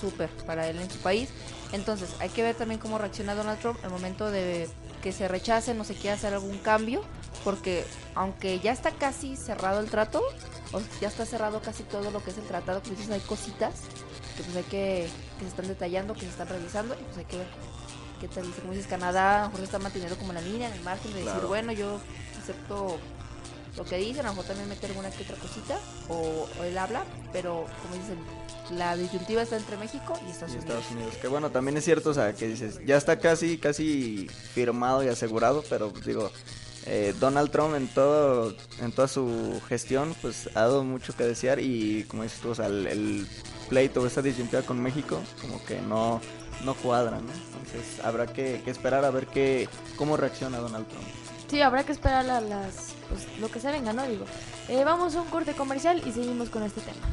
[0.00, 1.28] súper para él en su país.
[1.72, 4.68] Entonces, hay que ver también cómo reacciona Donald Trump el momento de
[5.02, 7.02] que se rechace, no se quiera hacer algún cambio,
[7.44, 10.22] porque aunque ya está casi cerrado el trato,
[10.72, 13.74] o ya está cerrado casi todo lo que es el tratado, pues dices, hay cositas
[14.36, 17.24] que pues hay que, que se están detallando, que se están revisando, y pues hay
[17.24, 17.46] que ver
[18.20, 18.50] qué tal.
[18.52, 21.24] Como dices, Canadá a lo mejor está manteniendo como la línea en el margen de
[21.24, 22.00] decir, bueno, yo
[22.40, 22.98] acepto
[23.76, 27.04] lo que dicen, a lo mejor también meter alguna que otra cosita, o, él habla,
[27.32, 28.18] pero como dicen,
[28.76, 31.14] la disyuntiva está entre México y Estados, Unidos.
[31.20, 35.08] Que bueno, también es cierto, o sea, que dices, ya está casi, casi firmado y
[35.08, 36.30] asegurado, pero pues, digo,
[36.86, 41.58] eh, Donald Trump en todo en toda su gestión pues ha dado mucho que desear
[41.58, 43.26] y como dices tú, o sea, el,
[43.68, 46.20] pleito esa disyuntiva con México como que no
[46.64, 47.32] no cuadra, ¿no?
[47.58, 51.25] Entonces habrá que, que esperar a ver qué cómo reacciona Donald Trump.
[51.48, 52.42] Sí, habrá que esperar las,
[53.08, 54.06] pues, lo que se venga, ¿no?
[54.06, 54.24] Digo,
[54.68, 57.06] eh, vamos a un corte comercial y seguimos con este tema.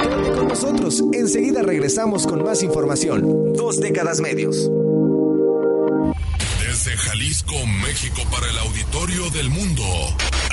[0.00, 3.52] Quédate con nosotros, enseguida regresamos con más información.
[3.52, 4.70] Dos décadas medios.
[6.60, 9.84] Desde Jalisco, México, para el auditorio del mundo.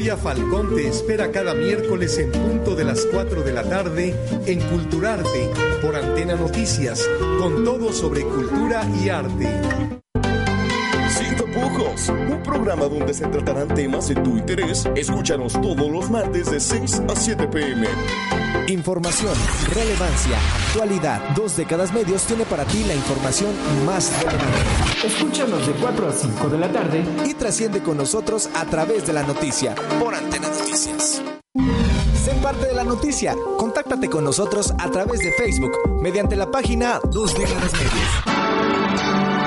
[0.00, 4.14] Victoria Falcón te espera cada miércoles en punto de las 4 de la tarde
[4.46, 5.50] en Culturarte
[5.82, 7.06] por Antena Noticias,
[7.38, 9.46] con todo sobre cultura y arte.
[11.10, 14.88] Sin tapujos, un programa donde se tratarán temas de tu interés.
[14.96, 17.86] Escúchanos todos los martes de 6 a 7 pm.
[18.68, 19.34] Información,
[19.74, 21.20] relevancia, actualidad.
[21.34, 23.50] Dos décadas medios tiene para ti la información
[23.84, 25.06] más relevante.
[25.06, 29.12] Escúchanos de 4 a 5 de la tarde y trasciende con nosotros a través de
[29.12, 31.22] la noticia por Antena Noticias.
[32.24, 33.34] Sé parte de la noticia.
[33.58, 39.39] Contáctate con nosotros a través de Facebook mediante la página Dos décadas medios.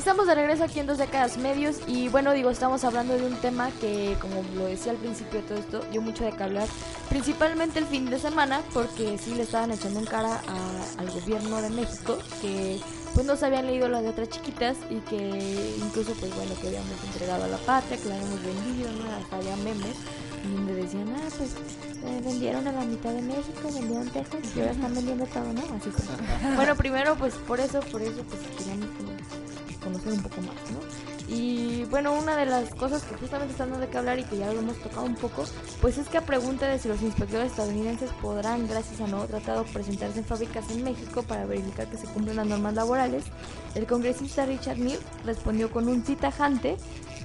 [0.00, 3.34] Estamos de regreso aquí en Dos Décadas Medios y bueno, digo, estamos hablando de un
[3.36, 6.66] tema que, como lo decía al principio de todo esto, dio mucho de qué hablar,
[7.10, 11.60] principalmente el fin de semana, porque sí le estaban echando en cara a- al gobierno
[11.60, 12.80] de México que
[13.14, 17.04] pues no se habían leído las letras chiquitas y que incluso pues bueno, que habíamos
[17.04, 19.14] entregado a la patria, que la habíamos vendido, ¿no?
[19.16, 19.96] Hasta había memes
[20.56, 21.50] donde decían, ah, pues
[22.02, 25.60] eh, vendieron a la mitad de México, vendieron Texas y ahora están vendiendo todo, ¿no?
[25.76, 26.56] Así como.
[26.56, 28.40] Bueno, primero pues por eso, por eso pues
[28.96, 29.09] como
[29.90, 30.80] conocer un poco más, ¿no?
[31.28, 34.52] Y bueno, una de las cosas que justamente dando de qué hablar y que ya
[34.52, 35.44] lo hemos tocado un poco,
[35.80, 39.64] pues es que a pregunta de si los inspectores estadounidenses podrán, gracias a nuevo tratado,
[39.64, 43.24] presentarse en fábricas en México para verificar que se cumplen las normas laborales,
[43.74, 46.76] el congresista Richard Neal respondió con un sí tajante,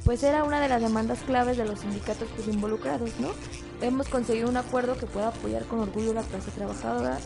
[0.04, 3.30] pues era una de las demandas claves de los sindicatos pues, involucrados, ¿no?
[3.82, 7.18] Hemos conseguido un acuerdo que pueda apoyar con orgullo la clase trabajadora,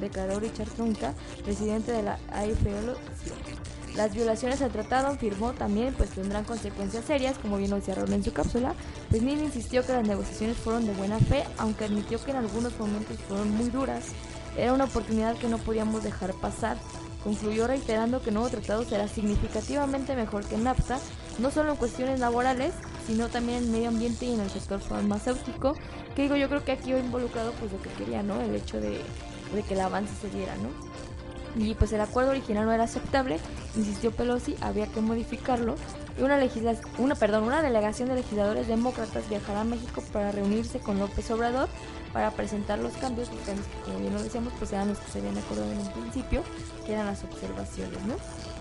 [0.00, 1.14] declaró Richard Trunca,
[1.44, 2.90] presidente de la AFL.
[3.96, 8.24] Las violaciones al tratado, afirmó también, pues tendrán consecuencias serias, como bien lo decía en
[8.24, 8.74] su cápsula.
[9.10, 12.78] Pues Neal insistió que las negociaciones fueron de buena fe, aunque admitió que en algunos
[12.78, 14.04] momentos fueron muy duras.
[14.56, 16.76] Era una oportunidad que no podíamos dejar pasar.
[17.24, 20.98] Concluyó reiterando que el nuevo tratado será significativamente mejor que NAFTA,
[21.38, 22.74] no solo en cuestiones laborales,
[23.06, 25.74] sino también en el medio ambiente y en el sector farmacéutico,
[26.14, 28.40] que digo, yo creo que aquí va involucrado pues lo que quería, ¿no?
[28.40, 29.00] El hecho de
[29.66, 30.68] que el avance se diera, ¿no?
[31.56, 33.38] Y pues el acuerdo original no era aceptable,
[33.76, 35.76] insistió Pelosi, había que modificarlo.
[36.18, 36.38] Y una,
[36.98, 41.68] una, perdón, una delegación de legisladores demócratas viajará a México para reunirse con López Obrador
[42.12, 43.52] para presentar los cambios, los que
[43.84, 46.42] como bien lo decíamos, pues eran los que se habían acordado en un principio,
[46.86, 48.14] que eran las observaciones, ¿no?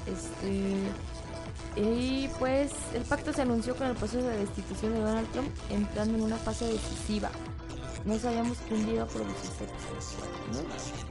[0.06, 0.76] Este,
[1.76, 6.18] y pues el pacto se anunció con el proceso de destitución de Donald Trump entrando
[6.18, 7.30] en una fase decisiva.
[8.06, 9.66] No sabíamos que un día producirse
[10.54, 11.07] ¿no?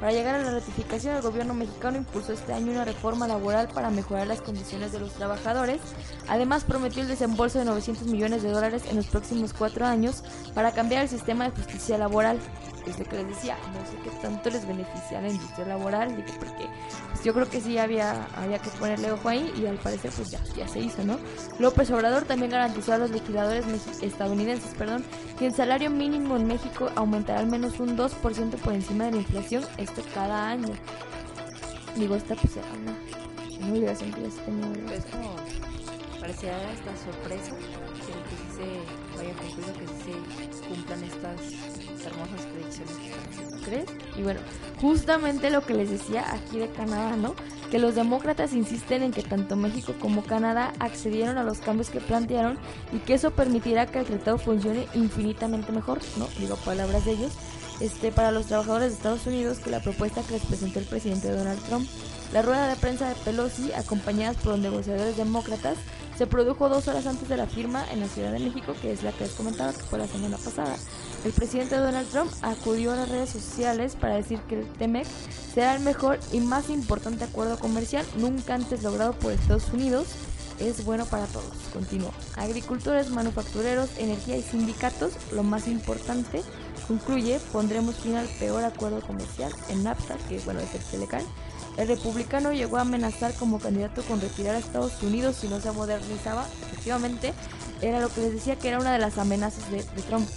[0.00, 3.90] Para llegar a la ratificación, el gobierno mexicano impulsó este año una reforma laboral para
[3.90, 5.80] mejorar las condiciones de los trabajadores.
[6.28, 10.22] Además, prometió el desembolso de 900 millones de dólares en los próximos cuatro años
[10.54, 12.38] para cambiar el sistema de justicia laboral.
[12.86, 16.14] Es lo que les decía, no sé qué tanto les beneficia a la industria laboral,
[16.16, 16.68] digo, porque
[17.10, 20.30] pues, yo creo que sí había, había que ponerle ojo ahí y al parecer pues
[20.30, 21.18] ya, ya se hizo, ¿no?
[21.58, 23.64] López Obrador también garantizó a los legisladores
[24.02, 25.04] estadounidenses, perdón,
[25.38, 29.16] que el salario mínimo en México aumentará al menos un 2% por encima de la
[29.18, 30.74] inflación, esto cada año.
[31.96, 32.96] Digo, esta pues era una,
[33.58, 34.94] una obligación que tenía.
[34.94, 35.34] Es como
[36.26, 37.66] parecía esta sorpresa que,
[38.02, 41.40] sí se vaya cumplido, que sí se cumplan estas
[42.06, 42.94] hermosas predicciones.
[43.66, 43.86] ¿crees?
[44.16, 44.40] Y bueno,
[44.80, 47.34] justamente lo que les decía aquí de Canadá, ¿no?
[47.70, 52.00] Que los demócratas insisten en que tanto México como Canadá accedieron a los cambios que
[52.00, 52.58] plantearon
[52.92, 56.28] y que eso permitirá que el tratado funcione infinitamente mejor, ¿no?
[56.38, 57.32] Digo palabras de ellos,
[57.80, 61.30] este, para los trabajadores de Estados Unidos que la propuesta que les presentó el presidente
[61.30, 61.88] Donald Trump.
[62.32, 65.78] La rueda de prensa de Pelosi, acompañadas por los negociadores demócratas,
[66.16, 69.02] se produjo dos horas antes de la firma en la Ciudad de México, que es
[69.02, 70.74] la que les comentaba que fue la semana pasada.
[71.24, 75.06] El presidente Donald Trump acudió a las redes sociales para decir que el TEMEC
[75.54, 80.08] será el mejor y más importante acuerdo comercial nunca antes logrado por Estados Unidos.
[80.58, 81.52] Es bueno para todos.
[81.72, 82.12] Continuó.
[82.36, 86.42] Agricultores, manufactureros, energía y sindicatos, lo más importante,
[86.86, 91.22] concluye, pondremos fin al peor acuerdo comercial en NAFTA, que bueno, es el Telecan.
[91.76, 95.70] El republicano llegó a amenazar como candidato con retirar a Estados Unidos si no se
[95.72, 96.46] modernizaba.
[96.70, 97.34] Efectivamente,
[97.82, 100.28] era lo que les decía que era una de las amenazas de, de Trump.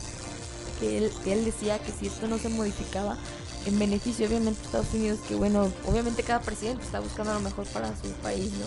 [0.80, 3.18] Que él, que él decía que si esto no se modificaba
[3.66, 7.66] en beneficio obviamente de Estados Unidos, que bueno, obviamente cada presidente está buscando lo mejor
[7.68, 8.66] para su país, ¿no?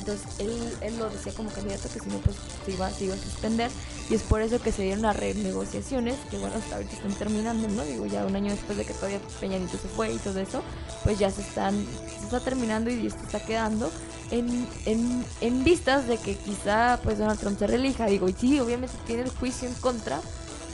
[0.00, 3.14] Entonces él, él lo decía como candidato que si no pues se iba, se iba
[3.14, 3.70] a suspender.
[4.10, 7.68] Y es por eso que se dieron las renegociaciones, que bueno, hasta ahorita están terminando,
[7.68, 7.84] ¿no?
[7.84, 10.62] Digo, ya un año después de que todavía Peñanito se fue y todo eso,
[11.04, 11.74] pues ya se están,
[12.18, 13.90] se está terminando y esto está quedando
[14.30, 18.60] en, en, en vistas de que quizá pues Donald Trump se relija, digo, y sí,
[18.60, 20.20] obviamente tiene el juicio en contra,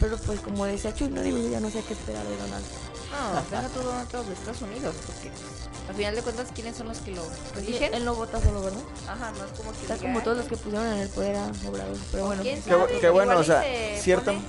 [0.00, 2.64] pero pues como decía Chuy, no digo, yo ya no sé qué esperar de Donald
[2.64, 2.89] Trump.
[3.10, 5.30] No, deja todo Donald Trump de Estados Unidos, porque
[5.88, 7.22] al final de cuentas, ¿quiénes son los que lo
[7.58, 7.92] eligen?
[7.94, 8.80] Él no vota solo, ¿verdad?
[9.08, 11.36] Ajá, no es como que Está diga, como todos los que pusieron en el poder
[11.36, 12.42] a Obrador, pero bueno.
[12.42, 12.82] ¿Quién Qué sabe?
[12.84, 14.40] bu- qué bueno, Igual o sea, se pone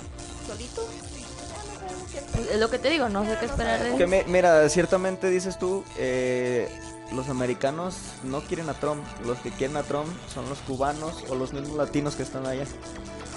[0.48, 0.88] ¿Solito?
[0.88, 3.96] Ya no sabemos qué pues, es lo que te digo, no sé qué esperar de
[3.98, 4.10] Que él.
[4.10, 6.70] me- mira, ciertamente dices tú, eh,
[7.14, 11.36] los americanos no quieren a Trump, los que quieren a Trump son los cubanos o
[11.36, 12.66] los mismos latinos que están allá.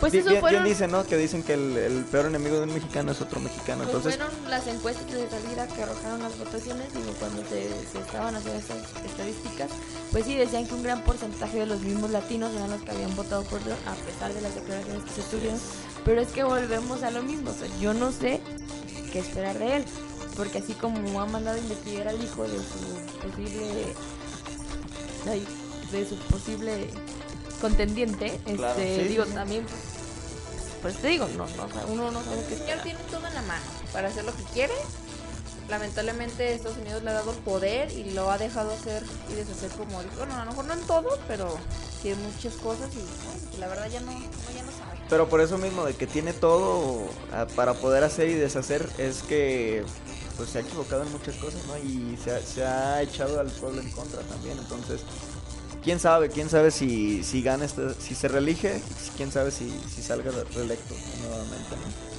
[0.00, 1.04] Pues Bi- eso bien, fueron, bien dicen, ¿no?
[1.07, 3.85] Que dicen que el, el peor enemigo de un mexicano es otro mexicano.
[3.85, 7.98] pues Entonces, fueron las encuestas de salida que arrojaron las votaciones, digo, cuando se, se
[7.98, 9.70] estaban haciendo estas estadísticas,
[10.12, 13.14] pues sí decían que un gran porcentaje de los mismos latinos eran los que habían
[13.16, 15.59] votado por Trump, a pesar de las declaraciones que se tuvieron.
[16.04, 18.40] Pero es que volvemos a lo mismo, o sea, yo no sé
[19.12, 19.85] qué esperar de él,
[20.37, 23.94] porque así como ha mandado a investigar al hijo de su posible
[25.92, 26.88] de su posible
[27.64, 29.64] contendiente, Claro, este, sí, digo, sí, también
[30.83, 33.40] pues, te digo, no, no, uno no sabe qué El señor tiene todo en la
[33.40, 34.74] mano para hacer lo que quiere.
[35.70, 39.70] Lamentablemente Estados Unidos le ha dado el poder y lo ha dejado hacer y deshacer
[39.70, 40.14] como dijo.
[40.18, 41.57] Bueno, a lo mejor no en todo, pero
[42.05, 44.98] en muchas cosas y bueno, la verdad ya no, ya no sabe.
[45.09, 47.09] pero por eso mismo de que tiene todo
[47.57, 49.87] para poder hacer y deshacer es que
[50.37, 51.79] pues se ha equivocado en muchas cosas, ¿no?
[51.79, 54.59] Y se ha, se ha echado al pueblo en contra también.
[54.59, 55.00] Entonces,
[55.85, 58.81] quién sabe, quién sabe si, si gana, este- si se reelige,
[59.16, 62.14] quién sabe si, si salga reelecto nuevamente, ¿no?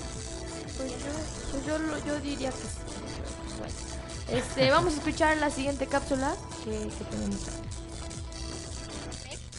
[0.77, 3.59] Pues yo, pues yo, lo- yo diría que sí.
[3.59, 3.73] bueno.
[4.39, 7.39] Este, vamos a escuchar la siguiente cápsula que, que tenemos.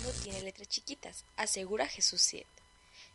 [0.05, 2.45] no tiene letras chiquitas, asegura Jesús Cid.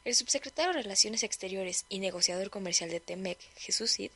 [0.04, 4.10] El subsecretario de Relaciones Exteriores y negociador comercial de TEMEC, Jesús Cid,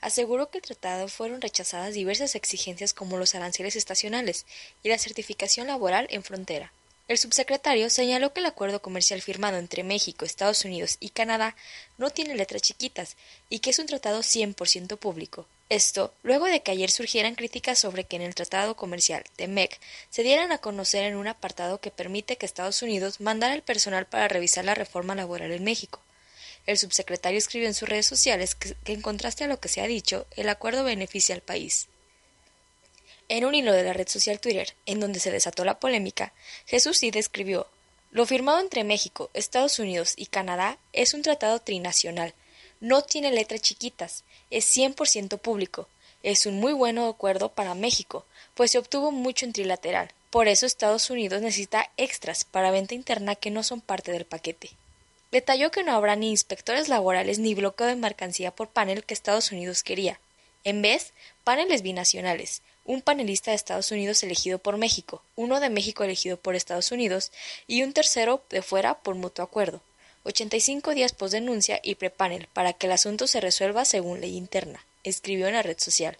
[0.00, 4.46] aseguró que el tratado fueron rechazadas diversas exigencias como los aranceles estacionales
[4.84, 6.72] y la certificación laboral en frontera.
[7.08, 11.56] El subsecretario señaló que el acuerdo comercial firmado entre México, Estados Unidos y Canadá
[11.98, 13.16] no tiene letras chiquitas
[13.50, 15.48] y que es un tratado 100% público.
[15.72, 19.80] Esto luego de que ayer surgieran críticas sobre que en el tratado comercial TEMEC
[20.10, 24.04] se dieran a conocer en un apartado que permite que Estados Unidos mandara al personal
[24.04, 26.02] para revisar la reforma laboral en México.
[26.66, 29.80] El subsecretario escribió en sus redes sociales que, que en contraste a lo que se
[29.80, 31.88] ha dicho, el acuerdo beneficia al país.
[33.30, 36.34] En un hilo de la red social Twitter, en donde se desató la polémica,
[36.66, 37.66] Jesús Cid escribió
[38.10, 42.34] Lo firmado entre México, Estados Unidos y Canadá es un tratado trinacional.
[42.82, 45.88] No tiene letras chiquitas, es 100% público.
[46.24, 50.10] Es un muy buen acuerdo para México, pues se obtuvo mucho en trilateral.
[50.30, 54.70] Por eso Estados Unidos necesita extras para venta interna que no son parte del paquete.
[55.30, 59.52] Detalló que no habrá ni inspectores laborales ni bloqueo de mercancía por panel que Estados
[59.52, 60.18] Unidos quería.
[60.64, 61.12] En vez,
[61.44, 66.56] paneles binacionales, un panelista de Estados Unidos elegido por México, uno de México elegido por
[66.56, 67.30] Estados Unidos
[67.68, 69.82] y un tercero de fuera por mutuo acuerdo.
[70.24, 74.84] 85 días post denuncia y prepanel para que el asunto se resuelva según ley interna,
[75.04, 76.16] escribió en la red social.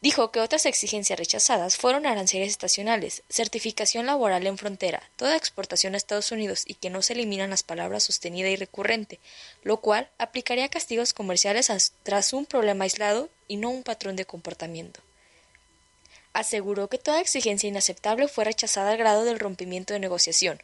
[0.00, 5.96] Dijo que otras exigencias rechazadas fueron aranceles estacionales, certificación laboral en frontera, toda exportación a
[5.96, 9.18] Estados Unidos y que no se eliminan las palabras sostenida y recurrente,
[9.64, 14.24] lo cual aplicaría castigos comerciales as- tras un problema aislado y no un patrón de
[14.24, 15.00] comportamiento.
[16.32, 20.62] Aseguró que toda exigencia inaceptable fue rechazada al grado del rompimiento de negociación,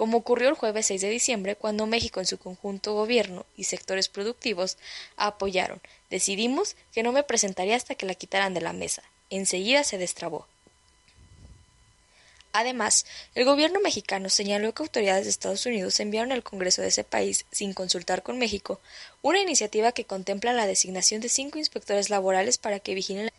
[0.00, 4.08] como ocurrió el jueves 6 de diciembre cuando México en su conjunto gobierno y sectores
[4.08, 4.78] productivos
[5.18, 5.78] apoyaron.
[6.08, 9.02] Decidimos que no me presentaría hasta que la quitaran de la mesa.
[9.28, 10.46] Enseguida se destrabó.
[12.52, 17.04] Además, el gobierno mexicano señaló que autoridades de Estados Unidos enviaron al Congreso de ese
[17.04, 18.80] país, sin consultar con México,
[19.20, 23.32] una iniciativa que contempla la designación de cinco inspectores laborales para que vigilen la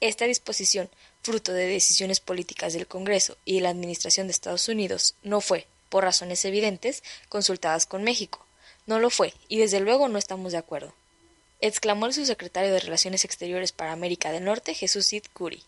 [0.00, 0.90] esta disposición,
[1.22, 5.66] fruto de decisiones políticas del Congreso y de la Administración de Estados Unidos, no fue,
[5.88, 8.44] por razones evidentes, consultadas con México.
[8.86, 10.94] No lo fue, y desde luego no estamos de acuerdo.
[11.60, 15.62] Exclamó el subsecretario de Relaciones Exteriores para América del Norte, Jesús Sid Curi.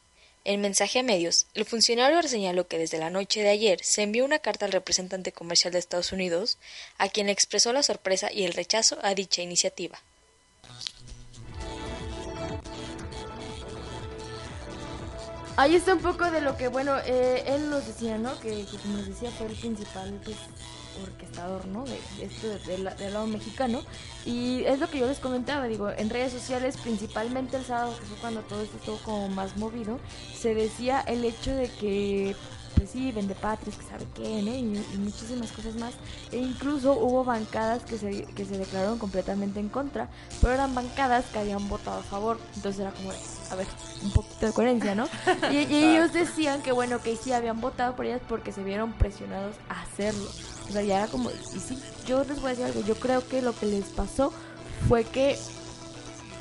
[0.44, 4.24] En mensaje a medios, el funcionario señaló que desde la noche de ayer se envió
[4.24, 6.56] una carta al representante comercial de Estados Unidos,
[6.96, 10.00] a quien expresó la sorpresa y el rechazo a dicha iniciativa.
[15.61, 18.33] Ahí está un poco de lo que, bueno, eh, él nos decía, ¿no?
[18.40, 20.38] Que, que como decía fue el principal pues,
[21.03, 21.85] orquestador, ¿no?
[21.85, 23.83] De, esto del lado mexicano.
[24.25, 28.06] Y es lo que yo les comentaba, digo, en redes sociales, principalmente el sábado, que
[28.06, 30.00] fue cuando todo esto estuvo como más movido,
[30.35, 32.35] se decía el hecho de que,
[32.91, 34.55] sí, vende patrios, que sabe qué, ¿no?
[34.55, 35.95] Y, y muchísimas cosas más.
[36.33, 40.09] E incluso hubo bancadas que se, que se declararon completamente en contra,
[40.41, 42.38] pero eran bancadas que habían votado a favor.
[42.57, 43.67] Entonces era como, a ver,
[44.03, 45.09] un poquito de coherencia, ¿no?
[45.51, 48.93] Y, y ellos decían que, bueno, que sí habían votado por ellas porque se vieron
[48.93, 50.29] presionados a hacerlo.
[50.69, 53.27] O sea, ya era como, y sí, yo les voy a decir algo, yo creo
[53.27, 54.33] que lo que les pasó
[54.88, 55.38] fue que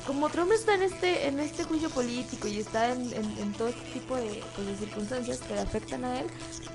[0.06, 3.68] como Trump está en este en este juicio político y está en, en- en todo
[3.68, 6.26] este tipo de, pues, de circunstancias que le afectan a él,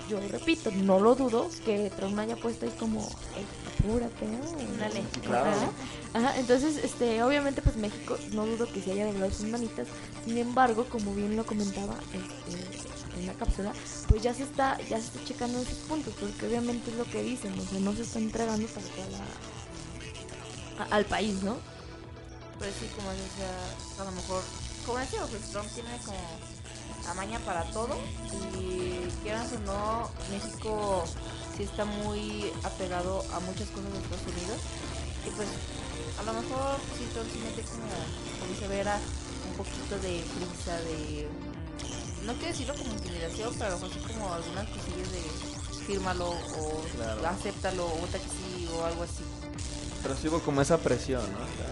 [0.09, 3.01] yo repito, no lo dudo que Trump haya puesto ahí como,
[3.35, 3.45] "Ey,
[3.79, 4.49] apúrate, ¿no?
[4.75, 5.05] Una ley.
[5.23, 5.49] Claro.
[5.49, 5.69] Ajá.
[6.13, 9.87] Ajá, entonces, este, obviamente, pues México, no dudo que se haya doblado sus manitas.
[10.23, 13.73] Sin embargo, como bien lo comentaba este, en la cápsula,
[14.07, 17.21] pues ya se está, ya se está checando esos puntos, porque obviamente es lo que
[17.23, 21.57] dicen, o sea, no se está entregando para toda la- a- al país, ¿no?
[22.59, 23.51] Pero sí, como decía,
[23.99, 24.41] a lo mejor,
[24.85, 26.17] como decía, pues Trump tiene como
[27.09, 27.95] amaña para todo
[28.57, 31.03] y quieras o no, México
[31.55, 34.59] sí está muy apegado a muchas cosas de Estados Unidos
[35.25, 35.47] y pues
[36.19, 37.87] a lo mejor sí Trump sí mete como,
[38.39, 38.99] como dice Vera,
[39.51, 41.27] un poquito de prisa, de,
[42.25, 46.29] no quiero decirlo como intimidación, pero a lo mejor sí como algunas cosillas de fírmalo
[46.31, 47.27] o Claro.
[47.27, 49.23] acéptalo o vota que sí o algo así.
[50.01, 51.37] Pero sí hubo como esa presión, ¿no?
[51.39, 51.69] O sea,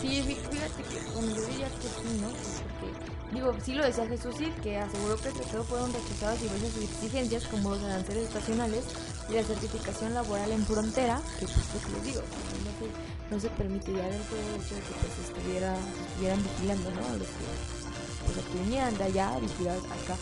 [0.00, 2.28] Sí, fí- fíjate que, bueno, yo diría que sí, ¿no?
[2.28, 2.94] Pues porque,
[3.34, 7.44] digo, sí lo decía Jesús, sí, que aseguró que el tratado fueron rechazadas diversas exigencias
[7.46, 8.84] como los aranceles estacionales
[9.28, 13.48] y la certificación laboral en frontera, que pues que les digo, no se, no se
[13.50, 15.74] permitiría del todo el hecho de que pues estuviera,
[16.08, 17.02] estuvieran vigilando, ¿no?
[17.18, 20.16] Los que pues que vinieran de allá a vigilar acá.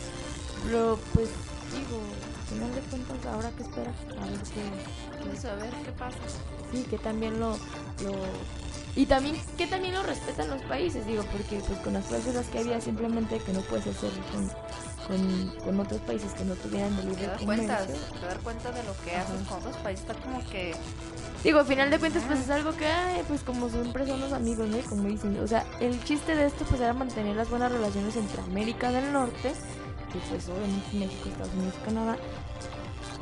[0.64, 1.28] Pero pues
[1.74, 4.62] digo, al final de cuentas, ahora que espera, a ver qué,
[5.28, 6.16] Pues a ver qué pasa.
[6.72, 8.12] sí, que también lo, lo
[8.96, 12.58] y también que también lo respetan los países, digo, porque pues con las cláusulas que
[12.58, 14.48] había simplemente que no puedes hacer con,
[15.06, 17.92] con, con otros países que no tuvieran de libre cuenta, te
[18.26, 20.74] das cuenta de lo que haces con otros países, está como que
[21.44, 24.32] Digo, al final de cuentas pues es algo que, ay, pues como siempre son los
[24.32, 24.78] amigos, ¿no?
[24.88, 28.40] Como dicen, o sea, el chiste de esto pues era mantener las buenas relaciones entre
[28.42, 29.52] América del Norte,
[30.12, 32.16] que pues obviamente México, Estados Unidos, Canadá,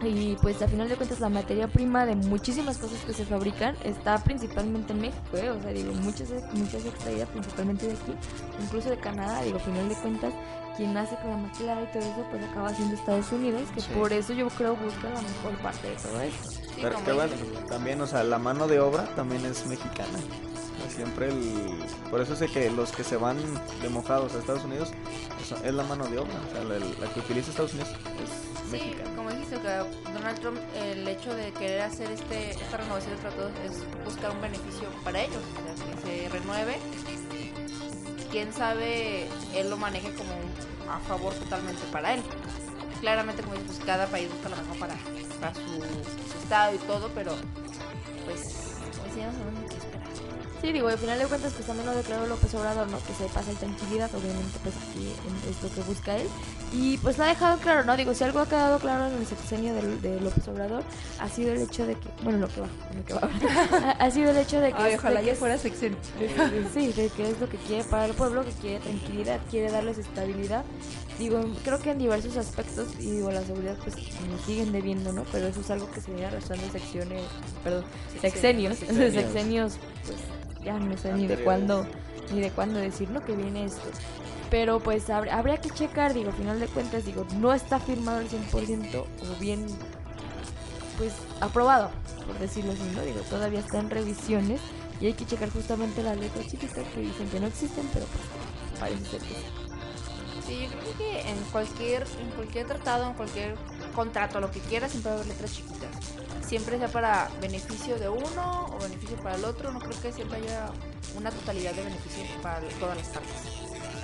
[0.07, 3.77] y pues a final de cuentas la materia prima de muchísimas cosas que se fabrican
[3.85, 5.51] está principalmente en México, ¿eh?
[5.51, 8.13] O sea, digo, muchas, muchas extraídas principalmente de aquí,
[8.63, 10.35] incluso de Canadá, digo, a final de cuentas
[10.77, 13.91] quien hace con la maquila y todo eso pues acaba siendo Estados Unidos, que Sí.
[13.95, 16.51] por eso yo creo buscan la mejor parte de todo esto.
[16.83, 17.33] pero que bueno,
[17.69, 20.19] también, o sea, la mano de obra también es mexicana.
[20.95, 21.79] Siempre el...
[22.11, 23.37] Por eso sé que los que se van
[23.83, 24.91] de mojados a Estados Unidos
[25.37, 26.35] pues, es la mano de obra.
[26.49, 27.91] O sea, la, la que utiliza Estados Unidos
[28.23, 29.17] es Sí, mexicana.
[29.17, 33.53] como dijiste, que Donald Trump, el hecho de querer hacer este esta renovación de tratados
[33.65, 36.77] es buscar un beneficio para ellos, o sea, que se renueve.
[38.31, 42.23] Quién sabe, él lo maneje como un- a favor totalmente para él.
[43.01, 44.95] Claramente, como dices, pues cada país busca lo mejor para,
[45.41, 47.33] para su, su estado y todo, pero
[48.25, 48.73] pues,
[49.13, 49.64] como
[50.65, 52.97] Sí, digo, al final de cuentas, pues también lo declaró López Obrador, ¿no?
[53.07, 56.27] Que se pasa en tranquilidad, obviamente, pues aquí en- es lo que busca él.
[56.73, 57.95] Y pues lo ha dejado claro, ¿no?
[57.99, 60.83] Digo, si algo ha quedado claro en el sexenio de, López Obrador,
[61.21, 63.21] ha sido el hecho de que, bueno, lo que va, lo que va,
[64.01, 64.79] ha, ha sido el hecho de que...
[64.83, 65.99] Ay, es- ojalá de que ya fuera sexenio.
[66.73, 69.99] sí, de que es lo que quiere para el pueblo, que quiere tranquilidad, quiere darles
[69.99, 70.65] estabilidad.
[71.19, 75.25] Digo, creo que en diversos aspectos, y digo, la seguridad pues nos siguen debiendo, ¿no?
[75.31, 77.23] Pero eso es algo que se viene arrastrando secciones,
[77.63, 77.85] perdón,
[78.23, 79.13] sexenios, Sexenios.
[79.23, 79.73] sexenios,
[80.07, 80.17] pues
[80.65, 81.87] ya no sé ni de cuándo,
[82.33, 83.25] ni de cuándo decir, ¿no?
[83.25, 83.89] Que viene esto.
[84.51, 88.29] Pero pues habr- habría que checar, digo, final de cuentas, digo, no está firmado al
[88.29, 89.67] 100% o bien,
[90.99, 91.91] pues, aprobado,
[92.27, 93.03] por decirlo así, ¿no?
[93.03, 94.61] Digo, todavía está en revisiones
[95.01, 98.79] y hay que checar justamente las letras chiquitas que dicen que no existen, pero pues
[98.81, 99.35] parece ser que sí.
[100.47, 103.55] Sí, yo creo que en cualquier, en cualquier tratado, en cualquier
[103.95, 105.91] contrato, lo que quieras, siempre va a haber letras chiquitas.
[106.55, 109.73] Siempre sea para beneficio de uno o beneficio para el otro.
[109.73, 110.71] No creo que siempre haya
[111.19, 113.33] una totalidad de beneficios para todas las partes.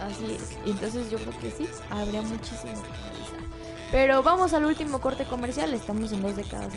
[0.00, 0.58] Así es.
[0.66, 3.38] Y entonces yo creo que sí, habría muchísimo que analizar.
[3.92, 6.72] Pero vamos al último corte comercial, estamos en dos décadas.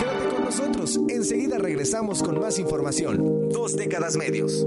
[0.00, 3.48] Quédate con nosotros, enseguida regresamos con más información.
[3.48, 4.66] Dos décadas medios.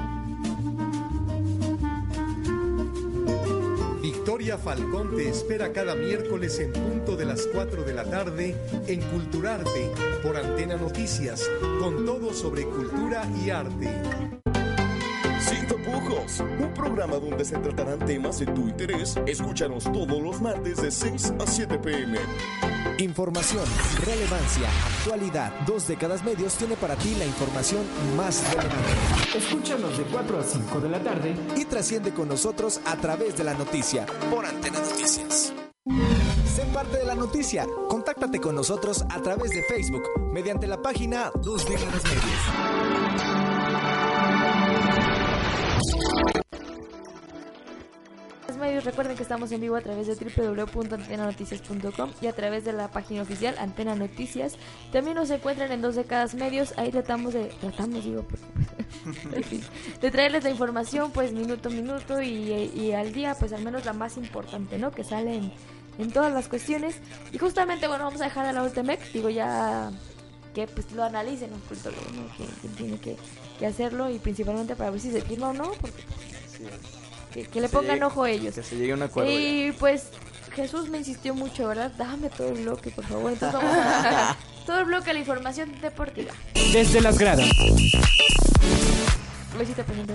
[4.57, 8.55] Falcón te espera cada miércoles en punto de las 4 de la tarde
[8.87, 9.91] en Culturarte
[10.21, 11.49] por Antena Noticias,
[11.79, 13.89] con todo sobre cultura y arte.
[15.39, 19.17] Sin tapujos, un programa donde se tratarán temas de tu interés.
[19.25, 22.17] Escúchanos todos los martes de 6 a 7 pm.
[22.99, 23.63] Información,
[24.05, 24.69] relevancia,
[24.99, 25.51] actualidad.
[25.65, 27.81] Dos décadas medios tiene para ti la información
[28.15, 29.37] más relevante.
[29.37, 33.43] Escúchanos de 4 a 5 de la tarde y trasciende con nosotros a través de
[33.43, 35.53] la noticia por Antena Noticias.
[36.53, 37.65] Sé parte de la noticia.
[37.89, 43.40] Contáctate con nosotros a través de Facebook mediante la página Dos décadas medios.
[48.61, 52.89] Medios recuerden que estamos en vivo a través de www.antenanoticias.com y a través de la
[52.89, 54.55] página oficial Antena Noticias.
[54.91, 56.73] También nos encuentran en dos décadas medios.
[56.77, 58.25] Ahí tratamos de tratamos digo
[60.01, 63.93] de traerles la información pues minuto a minuto y, al día pues al menos la
[63.93, 64.91] más importante, ¿no?
[64.91, 65.41] Que sale
[65.97, 66.95] en, todas las cuestiones.
[67.33, 69.91] Y justamente bueno, vamos a dejar a la Ultimec, digo ya
[70.53, 71.57] que pues lo analicen, ¿no?
[72.37, 73.17] que, tiene que,
[73.65, 76.01] hacerlo y principalmente para ver si se firma o no, porque
[77.31, 78.55] que, le pongan ojo a ellos.
[78.55, 79.31] Que se llegue a un acuerdo.
[79.31, 80.07] Y pues
[80.53, 81.91] Jesús me insistió mucho, ¿verdad?
[81.97, 83.31] Dame todo el bloque, por favor.
[83.31, 86.33] Entonces vamos a todo el bloque de la información deportiva.
[86.73, 87.47] Desde las gradas.
[89.57, 90.13] Besito presente,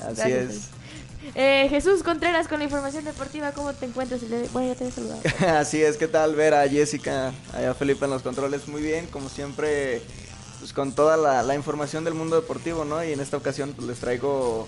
[0.00, 0.68] Así es.
[1.34, 4.20] Eh, Jesús Contreras con la información deportiva, ¿cómo te encuentras?
[4.52, 5.20] Bueno, ya te he saludado.
[5.58, 8.66] Así es, ¿qué tal ver a Jessica, a Felipe en los controles?
[8.66, 10.02] Muy bien, como siempre,
[10.58, 13.04] pues con toda la, la información del mundo deportivo, ¿no?
[13.04, 14.66] Y en esta ocasión pues, les traigo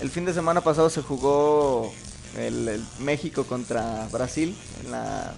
[0.00, 1.92] el fin de semana pasado se jugó
[2.36, 5.34] el, México contra Brasil en la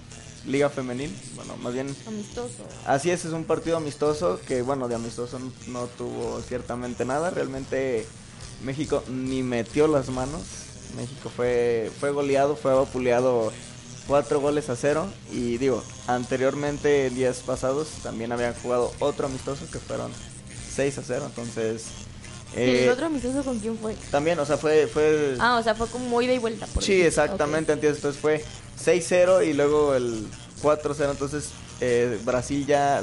[0.46, 1.14] Liga Femenil.
[1.34, 1.94] Bueno, más bien.
[2.06, 2.64] Amistoso.
[2.86, 5.38] Así es, es un partido amistoso que, bueno, de amistoso
[5.68, 7.30] no, tuvo ciertamente nada.
[7.30, 8.06] Realmente
[8.64, 10.42] México ni metió las manos.
[10.96, 13.52] México fue, fue goleado, fue vapuleado
[14.06, 15.06] cuatro goles a cero.
[15.30, 20.10] Y digo, anteriormente, días pasados, también habían jugado otro amistoso que fueron
[20.74, 21.24] 6 a 0.
[21.26, 21.86] Entonces
[22.56, 23.94] ¿Y el eh, otro amistoso con quién fue?
[24.10, 24.86] También, o sea, fue...
[24.86, 26.66] fue ah, o sea, fue como ida y vuelta.
[26.66, 27.72] Por sí, exactamente.
[27.72, 28.44] Entonces fue
[28.84, 30.26] 6-0 y luego el
[30.62, 31.10] 4-0.
[31.10, 33.02] Entonces eh, Brasil ya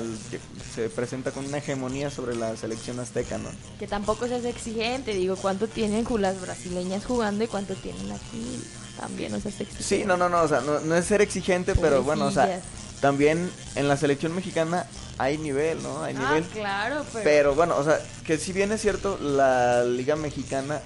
[0.75, 3.49] se presenta con una hegemonía sobre la selección azteca, ¿no?
[3.79, 5.13] Que tampoco es exigente.
[5.13, 8.61] Digo, ¿cuánto tienen las brasileñas jugando y cuánto tienen aquí?
[8.99, 9.83] También, o sea, es exigente.
[9.83, 10.43] Sí, no, no, no.
[10.43, 12.61] O sea, no, es ser exigente, pero bueno, o sea,
[13.01, 14.85] también en la selección mexicana
[15.17, 16.03] hay nivel, ¿no?
[16.03, 16.43] Hay ah, nivel.
[16.49, 17.23] claro, pero...
[17.23, 17.55] pero...
[17.55, 20.81] bueno, o sea, que si bien es cierto, la Liga Mexicana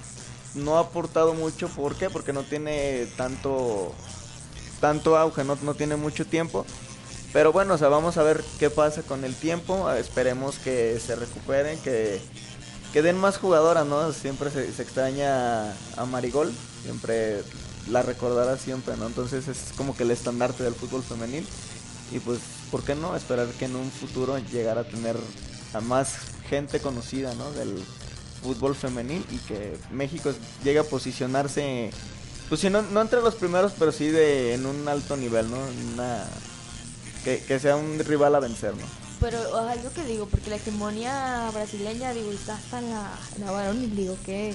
[0.54, 1.68] no ha aportado mucho.
[1.68, 2.10] ¿Por qué?
[2.10, 3.94] Porque no tiene tanto,
[4.80, 6.66] tanto auge, no, no tiene mucho tiempo.
[7.32, 9.90] Pero bueno, o sea, vamos a ver qué pasa con el tiempo.
[9.92, 12.20] Esperemos que se recuperen, que,
[12.92, 14.12] que den más jugadoras, ¿no?
[14.12, 16.52] Siempre se, se extraña a Marigol,
[16.82, 17.42] siempre
[17.90, 19.06] la recordará siempre, ¿no?
[19.06, 21.46] Entonces es como que el estandarte del fútbol femenil.
[22.12, 22.40] Y pues,
[22.72, 25.14] ¿por qué no esperar que en un futuro llegara a tener
[25.74, 26.14] a más
[26.48, 27.52] gente conocida ¿no?
[27.52, 27.84] del
[28.42, 30.32] fútbol femenil y que México
[30.64, 31.90] llegue a posicionarse,
[32.48, 35.58] pues si no, no entre los primeros, pero sí de en un alto nivel, ¿no?
[35.92, 36.24] Una,
[37.24, 38.84] que, sea un rival a vencer, ¿no?
[39.20, 43.84] Pero algo que digo, porque la hegemonía brasileña, digo, está hasta en la, la varón
[43.84, 44.54] y digo que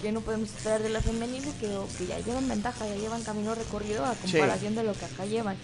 [0.00, 3.54] que no podemos esperar de la femenil que, que ya llevan ventaja, ya llevan camino
[3.54, 5.56] recorrido a comparación de lo que acá llevan.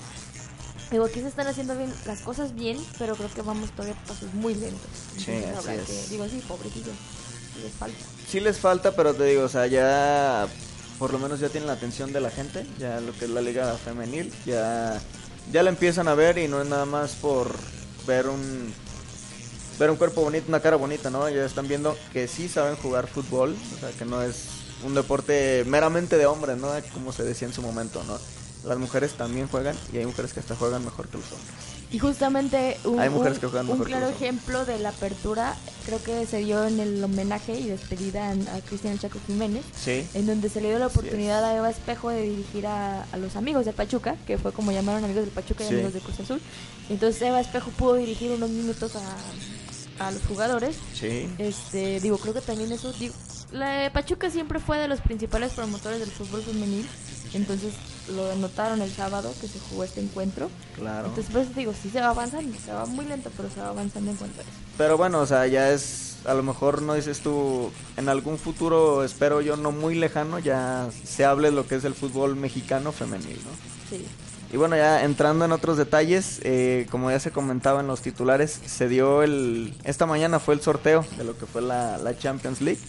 [0.91, 4.33] Digo, aquí se están haciendo bien las cosas bien, pero creo que vamos todavía pasos
[4.35, 4.89] muy lentos.
[5.17, 6.93] Sí, así digo, sí, pobrecillo,
[7.63, 7.99] les falta.
[8.29, 10.47] Sí les falta, pero te digo, o sea, ya
[10.99, 13.41] por lo menos ya tienen la atención de la gente, ya lo que es la
[13.41, 15.01] liga femenil, ya
[15.53, 17.55] ya la empiezan a ver y no es nada más por
[18.07, 18.73] ver un
[19.79, 21.29] ver un cuerpo bonito, una cara bonita, ¿no?
[21.29, 24.47] Ya están viendo que sí saben jugar fútbol, o sea, que no es
[24.85, 26.69] un deporte meramente de hombres, ¿no?
[26.93, 28.19] Como se decía en su momento, ¿no?
[28.65, 31.55] Las mujeres también juegan y hay mujeres que hasta juegan mejor que los hombres.
[31.91, 32.97] Y justamente un,
[33.85, 35.55] claro ejemplo de la apertura
[35.87, 40.05] creo que se dio en el homenaje y despedida a Cristian Chaco Jiménez, sí.
[40.15, 43.65] en donde se le dio la oportunidad a Eva Espejo de dirigir a, los amigos
[43.65, 46.41] de Pachuca, que fue como llamaron amigos del Pachuca y amigos de Cruz Azul.
[46.89, 50.77] Entonces Eva Espejo pudo dirigir unos minutos a, a los jugadores.
[50.95, 51.29] Sí.
[51.39, 53.15] Este, digo, creo que también eso, digo,
[53.53, 56.89] la Pachuca siempre fue de los principales promotores del fútbol femenil
[57.35, 57.75] entonces
[58.09, 60.51] lo anotaron el sábado que se jugó este encuentro.
[60.77, 61.09] Claro.
[61.09, 64.11] Entonces, pues digo, sí se va avanzando, se va muy lento, pero se va avanzando
[64.11, 64.53] en cuanto a eso.
[64.77, 69.05] Pero bueno, o sea, ya es, a lo mejor no dices tú, en algún futuro,
[69.05, 73.39] espero yo, no muy lejano, ya se hable lo que es el fútbol mexicano femenil,
[73.45, 73.97] ¿no?
[73.97, 74.05] Sí.
[74.53, 78.61] Y bueno, ya entrando en otros detalles, eh, como ya se comentaba en los titulares,
[78.65, 82.61] se dio el, esta mañana fue el sorteo de lo que fue la, la Champions
[82.61, 82.81] League.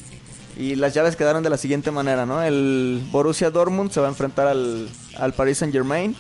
[0.58, 2.42] Y las llaves quedaron de la siguiente manera, ¿no?
[2.42, 6.16] El Borussia Dortmund se va a enfrentar al, al Paris Saint Germain.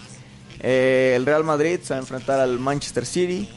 [0.59, 3.47] Eh, el Real Madrid se va a enfrentar al Manchester City.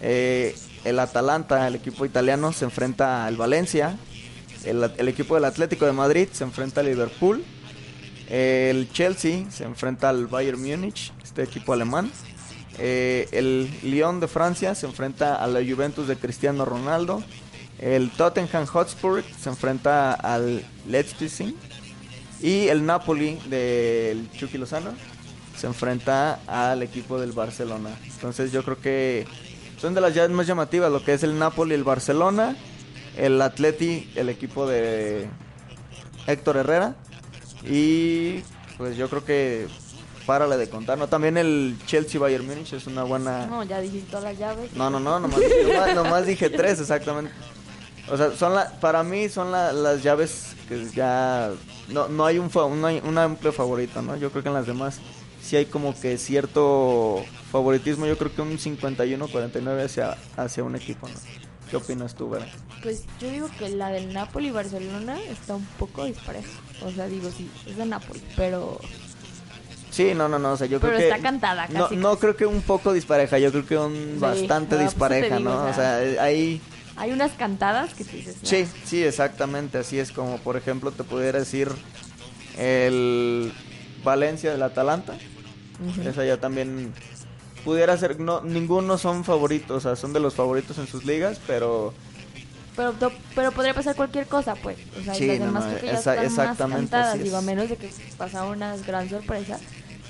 [0.00, 0.54] Eh,
[0.84, 3.98] el Atalanta, el equipo italiano, se enfrenta al Valencia.
[4.64, 7.44] El, equipo del Atlético de Madrid se enfrenta al Liverpool.
[8.28, 12.10] El Chelsea se enfrenta al Bayern Múnich, este equipo alemán.
[12.78, 17.22] Eh, el Lyon de Francia se enfrenta a la Juventus de Cristiano Ronaldo.
[17.78, 21.54] El Tottenham Hotspur se enfrenta al Leipzig.
[22.42, 24.90] Y el Napoli del Chucky Lozano
[25.56, 27.90] se enfrenta al equipo del Barcelona.
[28.04, 29.26] Entonces yo creo que
[29.80, 32.54] son de las llaves más llamativas, lo que es el Napoli, el Barcelona,
[33.16, 35.28] el Atleti, el equipo de
[36.26, 36.94] Héctor Herrera.
[37.64, 38.40] Y
[38.76, 39.66] pues yo creo que
[40.26, 40.98] párale de contar.
[40.98, 43.46] No, también el Chelsea Bayern Múnich es una buena.
[43.46, 44.72] No, ya dijiste todas las llaves.
[44.74, 47.32] No, no, no, nomás, nomás- nomás dije tres exactamente.
[48.08, 51.50] O sea, son la, para mí son la- las llaves que ya
[51.88, 54.16] no, no hay un no hay un amplio favorito, ¿no?
[54.16, 54.98] Yo creo que en las demás
[55.42, 58.06] sí hay como que cierto favoritismo.
[58.06, 61.14] Yo creo que un 51-49 hacia hacia un equipo, ¿no?
[61.70, 62.46] ¿Qué opinas tú, Vera?
[62.82, 66.48] Pues yo digo que la del Napoli y Barcelona está un poco dispareja.
[66.84, 68.78] O sea, digo, sí, es de Napoli, pero
[69.90, 71.08] Sí, no, no, no, o sea, yo Pero creo que...
[71.14, 74.18] está cantada, No, casi, no creo que un poco dispareja, yo creo que un Sí,
[74.20, 75.50] bastante pues dispareja, ¿no?
[75.54, 76.16] o O sea, sea, ahí...
[76.18, 76.60] hay
[77.12, 78.36] unas cantadas que tú dices.
[78.42, 78.48] "No".
[78.48, 81.68] Sí, sí, exactamente, así es como, por ejemplo, te pudiera decir
[82.58, 83.52] el
[84.04, 85.14] Valencia del Atalanta.
[85.86, 86.08] Ujú.
[86.08, 86.92] Esa ya también
[87.64, 91.38] pudiera ser, no, ninguno son favoritos, o sea, son de los favoritos en sus ligas,
[91.46, 91.92] pero
[92.76, 92.94] Pero,
[93.34, 94.76] pero podría pasar cualquier cosa, pues.
[95.00, 97.08] O sea, Sí, las no, demás no, creo que ya esa- están más exactamente, cantadas.
[97.08, 97.24] así es.
[97.24, 99.58] Digo, a menos de que pasara una gran sorpresa.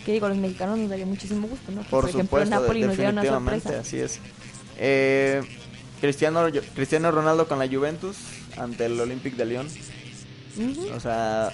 [0.04, 1.82] Que digo, los mexicanos nos daría muchísimo gusto, ¿no?
[1.82, 3.80] Por, ejemplo, supuesto, Napoli de- nos una definitivamente, sorpresa.
[3.88, 4.18] así es.
[4.78, 5.42] Eh,
[6.00, 8.16] Cristiano, Cristiano Ronaldo con la Juventus
[8.56, 9.68] ante el Olympique de Lyon.
[10.94, 11.52] O sea,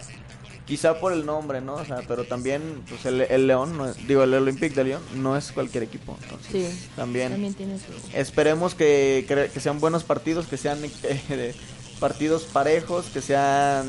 [0.66, 1.74] quizá por el nombre, ¿no?
[1.74, 5.36] O sea, pero también, pues el, el León, no digo, el Olympique de Lyon no
[5.36, 6.16] es cualquier equipo.
[6.22, 7.84] Entonces, Sí, también, también tiene su...
[8.16, 11.54] esperemos que, que, que sean buenos partidos, que sean eh,
[12.00, 13.86] partidos parejos, que sean...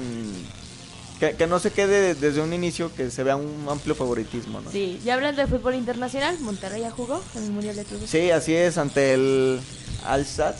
[1.19, 4.71] Que, que no se quede desde un inicio, que se vea un amplio favoritismo, ¿no?
[4.71, 7.85] Sí, ya hablando de fútbol internacional, Monterrey ya jugó en el Mundial de.
[8.07, 9.59] Sí, así es, ante el
[10.05, 10.55] Al-Sad.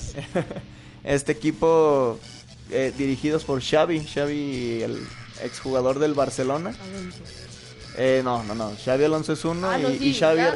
[1.03, 2.17] este equipo
[2.71, 5.07] eh, dirigidos por Xavi, Xavi, el
[5.43, 6.73] exjugador del Barcelona.
[6.81, 7.42] Alonso.
[7.95, 10.41] Eh, no, no, no, Xavi Alonso es uno Ah, no, y, sí, y Xavi, y,
[10.41, 10.55] acá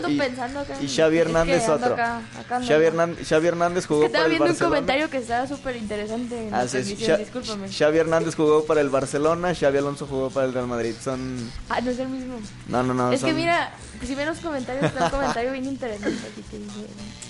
[0.81, 1.93] y Xavi es que Hernández ando otro.
[1.93, 2.85] acá- acá Xavi.
[2.85, 4.75] Hernández, Xavi Hernández jugó Que para estaba el viendo un Barcelona.
[4.75, 7.71] comentario que estaba súper interesante es, transmisión, Xa- discúlpame.
[7.71, 10.95] Xavi Hernández jugó para el Barcelona, Xavi Alonso jugó para el Real Madrid.
[10.99, 12.39] Son Ah, no es el mismo.
[12.67, 13.71] No, no, no, Es que son- mira,
[14.03, 16.17] si ven los comentarios, está un comentario bien interesante.
[16.31, 16.88] Así que dice,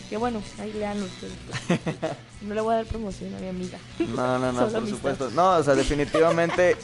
[0.10, 1.34] que bueno, ahí lean ustedes.
[2.44, 3.80] No le voy a dar promoción a mi amiga.
[4.00, 4.96] No, no, no, por amistad.
[4.96, 5.32] supuesto.
[5.32, 6.78] No, o sea, definitivamente.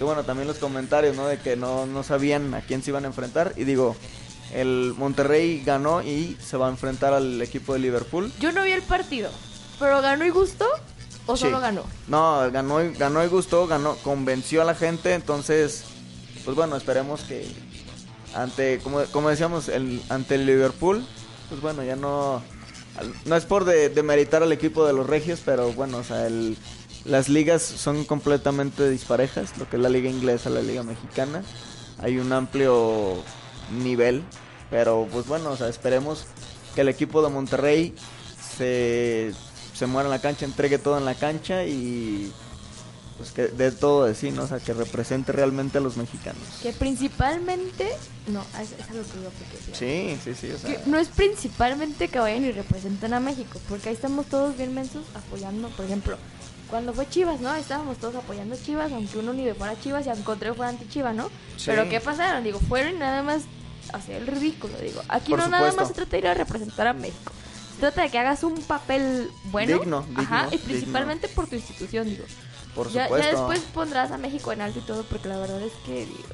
[0.00, 1.26] Que bueno, también los comentarios, ¿no?
[1.26, 3.52] De que no, no sabían a quién se iban a enfrentar.
[3.58, 3.94] Y digo,
[4.54, 8.32] el Monterrey ganó y se va a enfrentar al equipo de Liverpool.
[8.40, 9.30] Yo no vi el partido,
[9.78, 10.64] pero ganó y gustó
[11.26, 11.42] o Sí.
[11.42, 11.84] solo ganó.
[12.08, 15.12] No, ganó y, ganó y gustó, ganó, convenció a la gente.
[15.12, 15.84] Entonces,
[16.46, 17.46] pues bueno, esperemos que
[18.34, 21.04] ante, como, como decíamos, el, ante el Liverpool,
[21.50, 22.42] pues bueno, ya no.
[23.26, 26.56] No es por de, demeritar al equipo de los Regios, pero bueno, o sea, el,
[27.04, 31.42] las ligas son completamente disparejas, lo que es la liga inglesa, la liga mexicana.
[31.98, 33.22] Hay un amplio
[33.82, 34.22] nivel,
[34.70, 36.26] pero pues bueno, o sea, esperemos
[36.74, 37.94] que el equipo de Monterrey
[38.56, 39.32] se,
[39.74, 42.32] se muera en la cancha, entregue todo en la cancha y
[43.20, 44.44] pues que de todo de sí, ¿no?
[44.44, 46.42] O sea, que represente realmente a los mexicanos.
[46.62, 47.90] Que principalmente.
[48.28, 49.74] No, es, es algo que a decir.
[49.74, 53.60] Sí, sí, sí, o sea, Que no es principalmente que vayan y representen a México,
[53.68, 56.16] porque ahí estamos todos bien mensos apoyando, por ejemplo,
[56.70, 57.54] cuando fue Chivas, ¿no?
[57.54, 60.88] Estábamos todos apoyando a Chivas, aunque uno ni fuera Chivas y aunque otro fuera anti
[60.88, 61.28] Chivas, ¿no?
[61.56, 61.66] Sí.
[61.66, 62.44] Pero ¿qué pasaron?
[62.44, 63.42] Digo, fueron y nada más
[63.92, 65.02] hacer el ridículo, digo.
[65.08, 67.32] Aquí Por no nada más se trata de ir a representar a México.
[67.74, 71.56] Se trata de que hagas un papel bueno, Digno, ajá, digno, y principalmente por tu
[71.56, 72.24] institución, digo.
[72.74, 75.72] por Ya, ya después pondrás a México en alto y todo, porque la verdad es
[75.84, 76.28] que digo.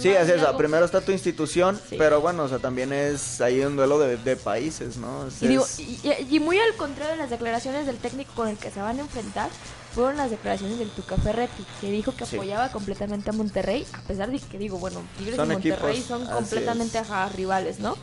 [0.00, 1.96] Sí, es, o sea, algo- primero está tu institución, Sí.
[1.98, 5.26] pero bueno, o sea, también es ahí un duelo de, de países, ¿no?
[5.26, 8.32] Es- Y, digo, es- y, y- y muy al contrario de las declaraciones del técnico
[8.34, 9.50] con el que se van a enfrentar,
[9.94, 12.36] fueron las declaraciones del Tuca Ferretti, que dijo que Sí.
[12.36, 16.26] apoyaba completamente a Monterrey, a pesar de que digo, bueno, Tigres y Monterrey equipos, son
[16.26, 17.96] completamente ajá, rivales, ¿no?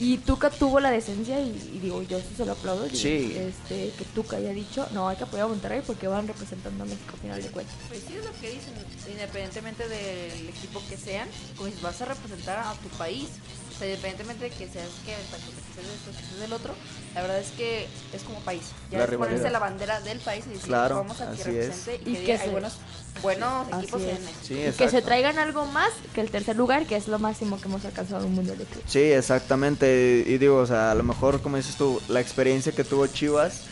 [0.00, 3.32] Y Tuca tuvo la decencia, y, y digo, yo sí se lo aplaudo, Sí.
[3.36, 6.86] este, que Tuca haya dicho, no, hay que apoyar a Monterrey porque van representando a
[6.86, 7.74] México a final de cuentas.
[7.88, 8.74] Pues sí es lo que dicen,
[9.08, 13.28] independientemente del equipo que sean, pues vas a representar a tu país.
[13.74, 16.40] O sea, independientemente de que seas que del país, que seas de esto, que seas
[16.40, 16.74] del otro,
[17.14, 18.62] la verdad es que es como país.
[18.90, 21.42] Ya La es ponerse la bandera del país y decir, Claro, vamos a que así
[21.50, 22.06] represente es.
[22.06, 22.74] y, Y que, se- hay buenos,
[23.20, 24.08] buenos Así equipos es.
[24.08, 24.38] en esto.
[24.46, 27.60] Sí, Y que se traigan algo más que el tercer lugar, que es lo máximo
[27.60, 28.84] que hemos alcanzado en un mundial de clubes.
[28.90, 30.24] Sí, exactamente.
[30.26, 33.62] Y digo, o sea, a lo mejor, como dices tú, la experiencia que tuvo Chivas,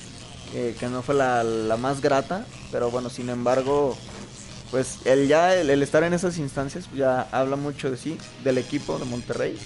[0.54, 3.96] eh, que no fue la, la más grata, pero bueno, sin embargo,
[4.70, 8.18] pues el ya el, el estar en esas instancias pues, ya habla mucho de sí,
[8.44, 9.58] del equipo de Monterrey,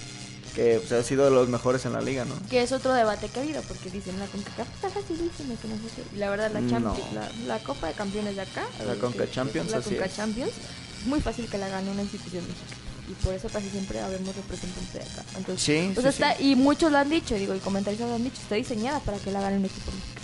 [0.57, 2.35] que pues, ha sido de los mejores en la liga, ¿no?
[2.49, 5.77] Que es otro debate que ha habido, porque dicen la CONCACAF está facilísima, que no
[5.77, 6.03] sé.
[6.15, 6.71] Y la verdad, la, No.
[6.71, 10.17] Champions, la, la Copa de Campeones de acá, La eh, Conca Champions, la Conca es.
[10.17, 10.53] Champions,
[11.03, 12.81] es muy fácil que la gane una institución mexicana.
[13.09, 15.23] Y por eso casi siempre habemos representantes de acá.
[15.37, 18.25] Entonces, Sí, sea, sí, está, y muchos lo han dicho, digo, y comentaristas lo han
[18.25, 20.16] dicho, está diseñada para que la gane un equipo mexicano.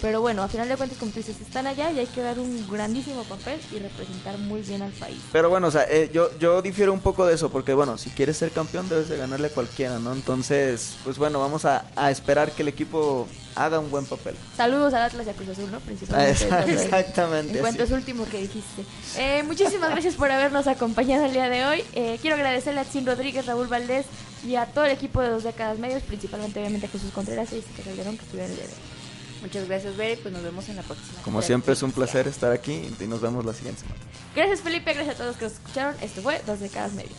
[0.00, 2.38] Pero bueno, a final de cuentas, como tú dices, están allá y hay que dar
[2.38, 5.18] un grandísimo papel y representar muy bien al país.
[5.32, 8.10] Pero bueno, o sea, eh, yo, yo difiero un poco de eso, porque bueno, si
[8.10, 10.12] quieres ser campeón debes de ganarle a cualquiera, ¿no?
[10.12, 14.34] Entonces, pues bueno, vamos a, a esperar que el equipo haga un buen papel.
[14.56, 15.78] Saludos al Atlas y a Cruz Azul, ¿no?
[15.78, 16.44] Ah, Principalmente.
[16.44, 18.84] Entonces, exactamente, En cuanto eso último que dijiste.
[19.16, 21.84] Eh, muchísimas gracias por habernos acompañado el día de hoy.
[21.92, 24.06] Eh, quiero agradecerle a Tim Rodríguez, Raúl Valdés
[24.46, 27.58] y a todo el equipo de Dos Décadas Medios, principalmente obviamente a Jesús Contreras y
[27.58, 28.99] a Calderón que estuvieron el día de hoy.
[29.42, 31.22] Muchas gracias, Bere, pues nos vemos en la próxima.
[31.22, 34.00] Como siempre es un placer estar aquí y nos vemos la siguiente semana.
[34.34, 35.94] Gracias Felipe, gracias a todos que nos escucharon.
[36.02, 37.16] Esto fue Dos Décadas Medios.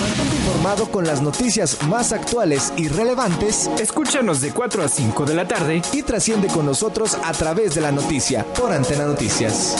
[0.00, 3.68] Mantente informado con las noticias más actuales y relevantes.
[3.78, 7.82] Escúchanos de 4 a 5 de la tarde y trasciende con nosotros a través de
[7.82, 9.76] la noticia por Antena Noticias.